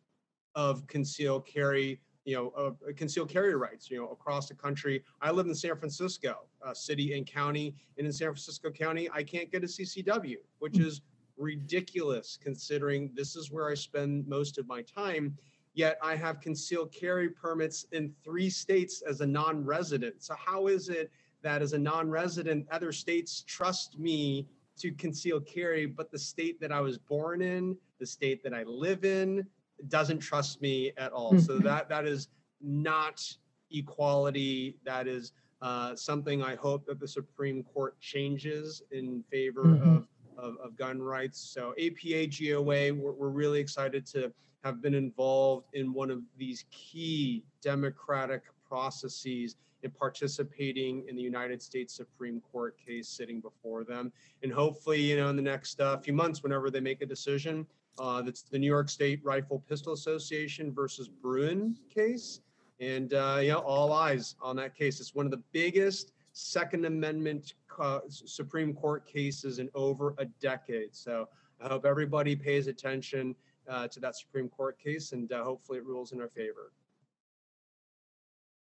of 0.54 0.86
concealed 0.86 1.46
carry 1.46 2.00
you 2.24 2.34
know, 2.34 2.48
uh, 2.56 2.92
concealed 2.96 3.28
carry 3.28 3.54
rights, 3.54 3.90
you 3.90 3.98
know, 3.98 4.08
across 4.08 4.48
the 4.48 4.54
country. 4.54 5.02
I 5.20 5.30
live 5.30 5.46
in 5.46 5.54
San 5.54 5.76
Francisco, 5.76 6.46
uh, 6.64 6.72
city 6.72 7.16
and 7.16 7.26
county, 7.26 7.74
and 7.98 8.06
in 8.06 8.12
San 8.12 8.28
Francisco 8.28 8.70
County, 8.70 9.08
I 9.12 9.22
can't 9.22 9.50
get 9.50 9.62
a 9.62 9.66
CCW, 9.66 10.36
which 10.58 10.78
is 10.78 11.02
ridiculous 11.36 12.38
considering 12.40 13.10
this 13.14 13.36
is 13.36 13.50
where 13.50 13.68
I 13.68 13.74
spend 13.74 14.26
most 14.26 14.58
of 14.58 14.66
my 14.66 14.82
time. 14.82 15.36
Yet 15.74 15.98
I 16.00 16.14
have 16.14 16.40
concealed 16.40 16.92
carry 16.92 17.28
permits 17.28 17.86
in 17.92 18.14
three 18.24 18.48
states 18.48 19.02
as 19.02 19.20
a 19.20 19.26
non-resident. 19.26 20.22
So 20.22 20.34
how 20.38 20.68
is 20.68 20.88
it 20.88 21.10
that 21.42 21.62
as 21.62 21.72
a 21.72 21.78
non-resident, 21.78 22.66
other 22.70 22.92
states 22.92 23.42
trust 23.46 23.98
me 23.98 24.46
to 24.78 24.92
conceal 24.92 25.40
carry, 25.40 25.86
but 25.86 26.10
the 26.10 26.18
state 26.18 26.60
that 26.60 26.72
I 26.72 26.80
was 26.80 26.96
born 26.96 27.42
in, 27.42 27.76
the 27.98 28.06
state 28.06 28.42
that 28.44 28.54
I 28.54 28.62
live 28.64 29.04
in, 29.04 29.46
doesn't 29.88 30.20
trust 30.20 30.60
me 30.62 30.92
at 30.96 31.12
all. 31.12 31.32
Mm-hmm. 31.32 31.40
So 31.40 31.58
that 31.58 31.88
that 31.88 32.06
is 32.06 32.28
not 32.60 33.22
equality. 33.70 34.76
That 34.84 35.06
is 35.06 35.32
uh, 35.62 35.96
something 35.96 36.42
I 36.42 36.54
hope 36.54 36.86
that 36.86 37.00
the 37.00 37.08
Supreme 37.08 37.62
Court 37.62 37.98
changes 38.00 38.82
in 38.90 39.24
favor 39.30 39.64
mm-hmm. 39.64 39.96
of, 39.96 40.08
of, 40.36 40.56
of 40.62 40.76
gun 40.76 41.00
rights. 41.00 41.38
So 41.40 41.74
APAGOA, 41.78 42.92
we're, 42.96 43.12
we're 43.12 43.28
really 43.28 43.60
excited 43.60 44.06
to 44.08 44.32
have 44.62 44.80
been 44.80 44.94
involved 44.94 45.68
in 45.74 45.92
one 45.92 46.10
of 46.10 46.22
these 46.36 46.64
key 46.70 47.44
democratic 47.62 48.42
processes 48.66 49.56
in 49.82 49.90
participating 49.90 51.04
in 51.08 51.16
the 51.16 51.22
United 51.22 51.60
States 51.60 51.94
Supreme 51.94 52.40
Court 52.40 52.74
case 52.78 53.08
sitting 53.08 53.40
before 53.40 53.84
them. 53.84 54.10
And 54.42 54.50
hopefully, 54.50 55.00
you 55.00 55.16
know, 55.16 55.28
in 55.28 55.36
the 55.36 55.42
next 55.42 55.80
uh, 55.80 55.98
few 55.98 56.14
months, 56.14 56.42
whenever 56.42 56.70
they 56.70 56.80
make 56.80 57.02
a 57.02 57.06
decision, 57.06 57.66
uh, 57.98 58.22
that's 58.22 58.42
the 58.42 58.58
New 58.58 58.66
York 58.66 58.88
State 58.88 59.20
Rifle 59.24 59.62
Pistol 59.68 59.92
Association 59.92 60.72
versus 60.72 61.08
Bruen 61.08 61.76
case. 61.92 62.40
And, 62.80 63.14
uh, 63.14 63.62
all 63.64 63.92
eyes 63.92 64.34
on 64.42 64.56
that 64.56 64.76
case. 64.76 65.00
It's 65.00 65.14
one 65.14 65.26
of 65.26 65.30
the 65.30 65.42
biggest 65.52 66.12
Second 66.32 66.84
Amendment 66.84 67.54
uh, 67.78 68.00
Supreme 68.08 68.74
Court 68.74 69.06
cases 69.06 69.58
in 69.58 69.70
over 69.74 70.14
a 70.18 70.24
decade. 70.24 70.94
So 70.94 71.28
I 71.60 71.68
hope 71.68 71.86
everybody 71.86 72.34
pays 72.34 72.66
attention 72.66 73.36
uh, 73.68 73.88
to 73.88 74.00
that 74.00 74.16
Supreme 74.16 74.48
Court 74.48 74.78
case 74.78 75.12
and 75.12 75.30
uh, 75.32 75.44
hopefully 75.44 75.78
it 75.78 75.86
rules 75.86 76.12
in 76.12 76.20
our 76.20 76.28
favor. 76.28 76.72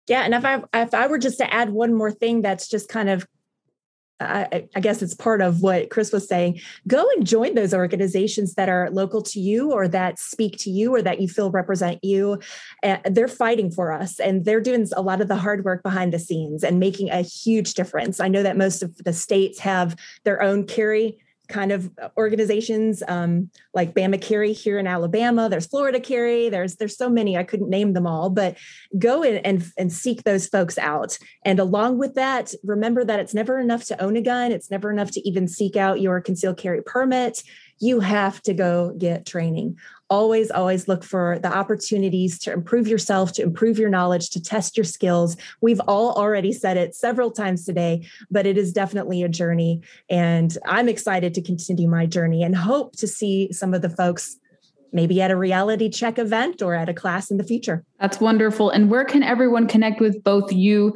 Yeah, 0.07 0.23
and 0.23 0.35
if 0.35 0.45
I 0.45 0.63
if 0.75 0.93
I 0.93 1.07
were 1.07 1.19
just 1.19 1.39
to 1.39 1.53
add 1.53 1.71
one 1.71 1.95
more 1.95 2.13
thing 2.13 2.43
that's 2.43 2.69
just 2.69 2.91
kind 2.91 3.09
of 3.09 3.27
I, 4.20 4.68
I, 4.77 4.81
guess 4.81 5.03
it's 5.03 5.14
part 5.14 5.40
of 5.40 5.61
what 5.61 5.90
Chris 5.90 6.12
was 6.12 6.29
saying. 6.29 6.61
Go 6.87 7.05
and 7.16 7.27
join 7.27 7.55
those 7.55 7.74
organizations 7.74 8.55
that 8.55 8.68
are 8.68 8.88
local 8.90 9.20
to 9.22 9.40
you 9.40 9.72
or 9.72 9.88
that 9.88 10.20
speak 10.20 10.57
to 10.59 10.70
you 10.70 10.94
or 10.94 11.03
that 11.03 11.20
you 11.20 11.29
feel 11.29 11.50
represent 11.50 12.03
you. 12.05 12.38
Uh, 12.85 12.98
they're 13.05 13.27
fighting 13.27 13.72
for 13.72 13.90
us 13.90 14.20
and 14.20 14.44
they're 14.44 14.61
doing 14.61 14.87
a 14.96 15.03
lot 15.03 15.20
of 15.20 15.27
the 15.27 15.37
hard 15.37 15.64
work 15.64 15.83
behind 15.83 16.12
the 16.12 16.18
scenes 16.20 16.62
and 16.62 16.79
making 16.79 17.11
a 17.11 17.22
huge 17.22 17.74
difference. 17.74 18.20
I 18.20 18.29
know 18.29 18.44
that 18.44 18.57
most 18.57 18.83
of 18.85 18.96
the 18.98 19.12
states 19.12 19.59
have 19.59 19.96
their 20.22 20.40
own 20.40 20.66
carry 20.66 21.18
kind 21.49 21.73
of 21.73 21.91
organizations 22.17 23.03
um, 23.09 23.51
like 23.75 23.95
Bama 23.95 24.21
Carry 24.21 24.53
here 24.53 24.79
in 24.79 24.87
Alabama. 24.87 25.49
There's 25.49 25.67
Florida 25.67 26.01
Carry. 26.01 26.49
There's 26.49 26.77
there's 26.77 26.97
so 26.97 27.11
many 27.11 27.37
I 27.37 27.45
couldn't 27.45 27.71
name 27.71 27.93
them 27.93 28.07
all, 28.07 28.31
but 28.31 28.57
go 28.99 29.23
and 29.23 29.65
and 29.77 29.93
seek 29.93 30.23
those 30.23 30.47
folks 30.47 30.79
out. 30.79 31.19
And 31.45 31.59
along 31.59 31.99
with 31.99 32.15
that, 32.15 32.55
remember 32.63 33.05
that 33.05 33.21
it's 33.21 33.35
never 33.35 33.59
enough 33.59 33.85
to 33.87 34.03
own 34.03 34.17
a 34.17 34.23
gun. 34.23 34.53
It's 34.53 34.71
never 34.71 34.91
enough 34.91 35.11
to 35.13 35.29
even 35.29 35.49
seek 35.49 35.77
out 35.77 36.01
your 36.01 36.21
concealed 36.21 36.57
carry 36.57 36.83
permit. 36.83 37.43
You 37.79 38.01
have 38.01 38.41
to 38.43 38.55
go 38.55 38.95
get 38.97 39.27
training 39.27 39.79
always, 40.11 40.51
always 40.51 40.87
look 40.87 41.03
for 41.03 41.39
the 41.41 41.53
opportunities 41.53 42.39
to 42.39 42.53
improve 42.53 42.87
yourself, 42.87 43.33
to 43.33 43.43
improve 43.43 43.79
your 43.79 43.89
knowledge, 43.89 44.31
to 44.31 44.43
test 44.43 44.77
your 44.77 44.85
skills. 44.85 45.37
We've 45.61 45.81
all 45.89 46.13
already 46.13 46.53
said 46.53 46.77
it 46.77 46.95
several 46.95 47.31
times 47.31 47.65
today, 47.65 48.07
but 48.31 48.47
it 48.47 48.57
is 48.59 48.73
definitely 48.73 49.23
a 49.23 49.29
journey. 49.29 49.81
And 50.09 50.57
I'm 50.67 50.89
excited 50.89 51.35
to 51.35 51.43
continue 51.43 51.89
my 51.89 52.07
journey 52.07 52.43
and 52.43 52.55
hope 52.55 52.97
to 52.97 53.07
see 53.07 53.53
some 53.53 53.75
of 53.75 53.83
the 53.83 53.91
folks 53.91 54.39
maybe 54.93 55.21
at 55.21 55.33
a 55.33 55.37
reality 55.37 55.89
check 55.89 56.19
event 56.19 56.63
or 56.63 56.75
at 56.75 56.89
a 56.89 56.95
class 56.95 57.31
in 57.31 57.37
the 57.37 57.43
future. 57.43 57.85
That's 57.99 58.21
wonderful. 58.21 58.71
And 58.71 58.89
where 58.89 59.05
can 59.05 59.25
everyone 59.25 59.67
connect 59.67 60.01
with 60.01 60.23
both 60.23 60.53
you 60.53 60.95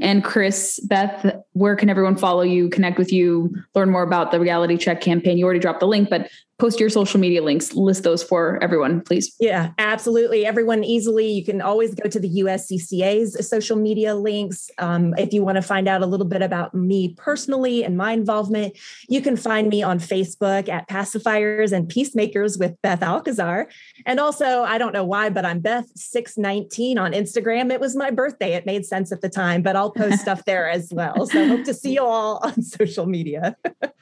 and 0.00 0.24
Chris, 0.24 0.80
Beth, 0.88 1.36
where 1.52 1.76
can 1.76 1.88
everyone 1.88 2.16
follow 2.16 2.42
you, 2.42 2.68
connect 2.68 2.98
with 2.98 3.12
you, 3.12 3.54
learn 3.74 3.90
more 3.90 4.02
about 4.02 4.32
the 4.32 4.40
reality 4.40 4.76
check 4.76 5.00
campaign? 5.00 5.38
You 5.38 5.44
already 5.44 5.60
dropped 5.60 5.80
the 5.80 5.86
link, 5.86 6.10
but 6.10 6.30
post 6.58 6.78
your 6.78 6.88
social 6.88 7.18
media 7.18 7.42
links, 7.42 7.74
list 7.74 8.04
those 8.04 8.22
for 8.22 8.62
everyone, 8.62 9.00
please. 9.00 9.34
Yeah, 9.40 9.72
absolutely. 9.78 10.46
Everyone 10.46 10.84
easily, 10.84 11.28
you 11.28 11.44
can 11.44 11.60
always 11.60 11.94
go 11.94 12.08
to 12.08 12.20
the 12.20 12.28
USCCA's 12.42 13.48
social 13.48 13.76
media 13.76 14.14
links. 14.14 14.70
Um, 14.78 15.14
if 15.18 15.32
you 15.32 15.44
want 15.44 15.56
to 15.56 15.62
find 15.62 15.88
out 15.88 16.02
a 16.02 16.06
little 16.06 16.26
bit 16.26 16.42
about 16.42 16.72
me 16.72 17.14
personally 17.16 17.82
and 17.82 17.96
my 17.96 18.12
involvement, 18.12 18.76
you 19.08 19.20
can 19.20 19.36
find 19.36 19.68
me 19.68 19.82
on 19.82 19.98
Facebook 19.98 20.68
at 20.68 20.88
Pacifiers 20.88 21.72
and 21.72 21.88
Peacemakers 21.88 22.56
with 22.56 22.80
Beth 22.82 23.02
Alcazar. 23.02 23.68
And 24.06 24.20
also, 24.20 24.62
I 24.62 24.78
don't 24.78 24.92
know 24.92 25.04
why, 25.04 25.30
but 25.30 25.44
I'm 25.44 25.60
Beth619 25.60 26.98
on 26.98 27.12
Instagram. 27.12 27.72
It 27.72 27.80
was 27.80 27.96
my 27.96 28.10
birthday. 28.10 28.54
It 28.54 28.64
made 28.64 28.86
sense 28.86 29.10
at 29.10 29.22
the 29.22 29.28
time, 29.28 29.62
but 29.62 29.74
I'll 29.74 29.90
post 29.90 30.18
stuff 30.20 30.44
there 30.44 30.68
as 30.68 30.92
well. 30.92 31.26
So 31.26 31.48
hope 31.48 31.64
to 31.64 31.74
see 31.74 31.94
you 31.94 32.04
all 32.04 32.38
on 32.44 32.62
social 32.62 33.06
media. 33.06 33.56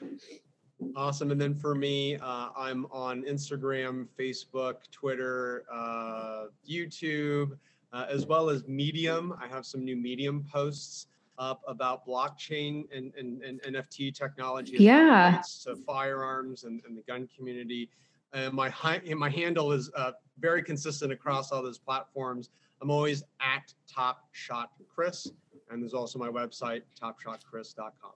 Awesome. 0.97 1.31
And 1.31 1.41
then 1.41 1.55
for 1.55 1.75
me, 1.75 2.17
uh, 2.17 2.49
I'm 2.57 2.87
on 2.91 3.23
Instagram, 3.25 4.07
Facebook, 4.19 4.91
Twitter, 4.91 5.65
uh, 5.73 6.47
YouTube, 6.69 7.59
uh, 7.93 8.07
as 8.09 8.27
well 8.27 8.51
as 8.51 8.67
Medium. 8.67 9.35
I 9.41 9.47
have 9.49 9.67
some 9.67 9.85
new 9.85 9.97
Medium 9.97 10.45
posts 10.51 11.07
up 11.39 11.63
about 11.67 12.07
blockchain 12.07 12.85
and, 12.95 13.13
and, 13.17 13.43
and 13.43 13.61
NFT 13.63 14.15
technology. 14.15 14.77
Yeah. 14.79 15.41
So 15.43 15.75
firearms 15.75 16.65
and, 16.65 16.83
and 16.87 16.97
the 16.97 17.03
gun 17.03 17.29
community. 17.37 17.91
And 18.33 18.55
my, 18.55 18.73
my 19.17 19.31
handle 19.31 19.73
is 19.73 19.91
uh, 19.97 20.13
very 20.39 20.63
consistent 20.63 21.13
across 21.13 21.53
all 21.53 21.63
those 21.63 21.79
platforms. 21.79 22.51
I'm 22.81 22.91
always 22.91 23.23
at 23.41 23.73
Top 23.87 24.29
Shot 24.33 24.71
Chris. 24.95 25.29
And 25.71 25.83
there's 25.83 25.95
also 25.95 26.19
my 26.19 26.29
website, 26.29 26.83
topshotchris.com. 27.01 28.13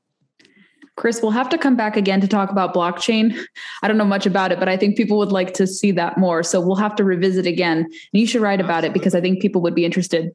Chris, 0.96 1.20
we'll 1.20 1.30
have 1.30 1.48
to 1.50 1.59
come 1.59 1.76
back 1.76 1.96
again 1.96 2.20
to 2.22 2.28
talk 2.28 2.50
about 2.50 2.74
blockchain. 2.74 3.38
I 3.82 3.88
don't 3.88 3.98
know 3.98 4.04
much 4.04 4.24
about 4.24 4.50
it, 4.50 4.59
but 4.59 4.68
I 4.68 4.76
think 4.76 4.96
people 4.96 5.18
would 5.18 5.30
like 5.30 5.52
to 5.54 5.66
see 5.66 5.92
that 5.92 6.16
more. 6.16 6.42
So 6.42 6.61
we'll 6.61 6.76
have 6.76 6.96
to 6.96 7.04
revisit 7.04 7.46
again. 7.46 7.78
And 7.78 7.90
you 8.12 8.26
should 8.26 8.40
write 8.40 8.61
about 8.61 8.85
it 8.85 8.92
because 8.94 9.14
I 9.14 9.20
think 9.20 9.42
people 9.42 9.61
would 9.62 9.74
be 9.74 9.85
interested. 9.85 10.35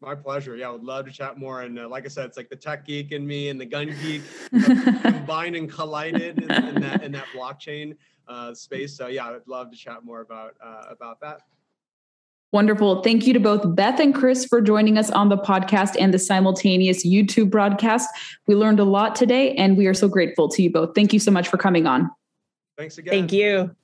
My 0.00 0.14
pleasure. 0.14 0.56
Yeah, 0.56 0.68
I 0.68 0.72
would 0.72 0.84
love 0.84 1.06
to 1.06 1.12
chat 1.12 1.38
more. 1.38 1.62
And 1.62 1.78
uh, 1.78 1.88
like 1.88 2.04
I 2.04 2.08
said, 2.08 2.26
it's 2.26 2.36
like 2.36 2.50
the 2.50 2.56
tech 2.56 2.84
geek 2.84 3.12
in 3.12 3.26
me 3.26 3.48
and 3.48 3.60
the 3.60 3.64
gun 3.64 3.94
geek 4.02 4.22
combined 5.02 5.56
and 5.56 5.70
collided 5.70 6.42
in, 6.42 6.50
in, 6.50 6.80
that 6.82 7.02
in 7.02 7.12
that 7.12 7.26
blockchain 7.34 7.96
uh, 8.28 8.52
space. 8.52 8.96
So 8.96 9.06
yeah, 9.06 9.28
I'd 9.28 9.46
love 9.46 9.70
to 9.70 9.76
chat 9.76 10.04
more 10.04 10.20
about 10.20 10.56
uh, 10.62 10.86
about 10.90 11.20
that. 11.20 11.42
Wonderful. 12.52 13.02
Thank 13.02 13.26
you 13.26 13.32
to 13.32 13.40
both 13.40 13.74
Beth 13.74 13.98
and 13.98 14.14
Chris 14.14 14.44
for 14.44 14.60
joining 14.60 14.98
us 14.98 15.10
on 15.10 15.30
the 15.30 15.38
podcast 15.38 15.96
and 15.98 16.12
the 16.12 16.18
simultaneous 16.18 17.04
YouTube 17.06 17.50
broadcast. 17.50 18.10
We 18.46 18.54
learned 18.54 18.78
a 18.78 18.84
lot 18.84 19.16
today 19.16 19.54
and 19.54 19.74
we 19.76 19.86
are 19.86 19.94
so 19.94 20.06
grateful 20.06 20.50
to 20.50 20.62
you 20.62 20.70
both. 20.70 20.94
Thank 20.94 21.14
you 21.14 21.18
so 21.18 21.30
much 21.30 21.48
for 21.48 21.56
coming 21.56 21.86
on. 21.86 22.10
Thanks 22.76 22.98
again. 22.98 23.12
Thank 23.12 23.32
you. 23.32 23.74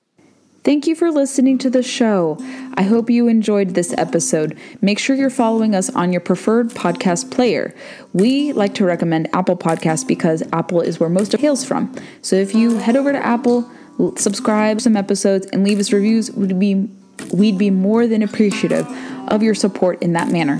Thank 0.65 0.87
you 0.87 0.95
for 0.95 1.11
listening 1.11 1.57
to 1.59 1.71
the 1.71 1.83
show. 1.83 2.37
I 2.75 2.83
hope 2.83 3.09
you 3.09 3.27
enjoyed 3.27 3.71
this 3.71 3.95
episode. 3.97 4.59
Make 4.83 4.99
sure 4.99 5.17
you're 5.17 5.31
following 5.31 5.75
us 5.75 5.89
on 5.95 6.13
your 6.13 6.21
preferred 6.21 6.69
podcast 6.71 7.31
player. 7.31 7.75
We 8.13 8.53
like 8.53 8.75
to 8.75 8.85
recommend 8.85 9.35
Apple 9.35 9.57
Podcasts 9.57 10.07
because 10.07 10.43
Apple 10.53 10.83
is 10.83 11.01
where 11.01 11.09
most 11.09 11.33
of 11.33 11.41
it 11.41 11.43
hails 11.43 11.65
from. 11.65 11.95
So 12.21 12.37
if 12.37 12.55
you 12.55 12.77
head 12.77 12.97
over 12.97 13.13
to 13.13 13.25
Apple, 13.25 13.71
subscribe 14.17 14.83
some 14.83 14.95
episodes 14.95 15.47
and 15.47 15.65
leave 15.65 15.79
us 15.79 15.91
reviews, 15.91 16.31
would 16.33 16.59
be 16.59 16.91
We'd 17.33 17.59
be 17.59 17.71
more 17.71 18.07
than 18.07 18.23
appreciative 18.23 18.87
of 19.29 19.43
your 19.43 19.55
support 19.55 20.03
in 20.03 20.13
that 20.15 20.31
manner. 20.31 20.59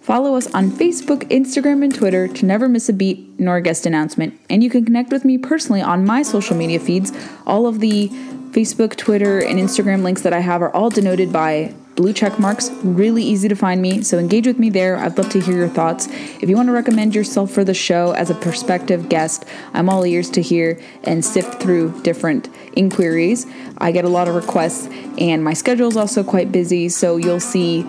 Follow 0.00 0.34
us 0.34 0.52
on 0.54 0.70
Facebook, 0.70 1.24
Instagram, 1.28 1.84
and 1.84 1.94
Twitter 1.94 2.26
to 2.26 2.46
never 2.46 2.68
miss 2.68 2.88
a 2.88 2.92
beat 2.92 3.38
nor 3.38 3.58
a 3.58 3.62
guest 3.62 3.86
announcement. 3.86 4.38
And 4.48 4.64
you 4.64 4.70
can 4.70 4.84
connect 4.84 5.12
with 5.12 5.24
me 5.24 5.38
personally 5.38 5.82
on 5.82 6.04
my 6.04 6.22
social 6.22 6.56
media 6.56 6.80
feeds. 6.80 7.12
All 7.46 7.66
of 7.66 7.80
the 7.80 8.08
Facebook, 8.50 8.96
Twitter, 8.96 9.38
and 9.38 9.58
Instagram 9.58 10.02
links 10.02 10.22
that 10.22 10.32
I 10.32 10.40
have 10.40 10.62
are 10.62 10.74
all 10.74 10.90
denoted 10.90 11.32
by 11.32 11.74
blue 11.96 12.12
check 12.12 12.38
marks. 12.38 12.70
Really 12.82 13.22
easy 13.22 13.48
to 13.48 13.54
find 13.54 13.82
me, 13.82 14.02
so 14.02 14.18
engage 14.18 14.46
with 14.46 14.58
me 14.58 14.70
there. 14.70 14.96
I'd 14.96 15.16
love 15.18 15.30
to 15.30 15.40
hear 15.40 15.56
your 15.56 15.68
thoughts. 15.68 16.06
If 16.40 16.48
you 16.48 16.56
want 16.56 16.68
to 16.68 16.72
recommend 16.72 17.14
yourself 17.14 17.50
for 17.50 17.64
the 17.64 17.74
show 17.74 18.12
as 18.12 18.30
a 18.30 18.34
prospective 18.34 19.08
guest, 19.08 19.44
I'm 19.74 19.88
all 19.88 20.04
ears 20.04 20.30
to 20.30 20.42
hear 20.42 20.80
and 21.04 21.24
sift 21.24 21.60
through 21.60 22.02
different 22.02 22.48
inquiries. 22.74 23.46
I 23.78 23.92
get 23.92 24.04
a 24.04 24.08
lot 24.08 24.28
of 24.28 24.34
requests, 24.34 24.88
and 25.18 25.44
my 25.44 25.54
schedule 25.54 25.88
is 25.88 25.96
also 25.96 26.24
quite 26.24 26.52
busy, 26.52 26.88
so 26.88 27.16
you'll 27.16 27.40
see 27.40 27.86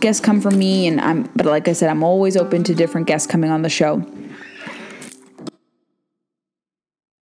guests 0.00 0.24
come 0.24 0.40
from 0.40 0.58
me 0.58 0.86
and 0.86 0.98
I'm 0.98 1.24
but 1.36 1.44
like 1.44 1.68
I 1.68 1.74
said 1.74 1.90
I'm 1.90 2.02
always 2.02 2.34
open 2.34 2.64
to 2.64 2.74
different 2.74 3.06
guests 3.06 3.26
coming 3.26 3.50
on 3.50 3.62
the 3.62 3.68
show. 3.68 4.02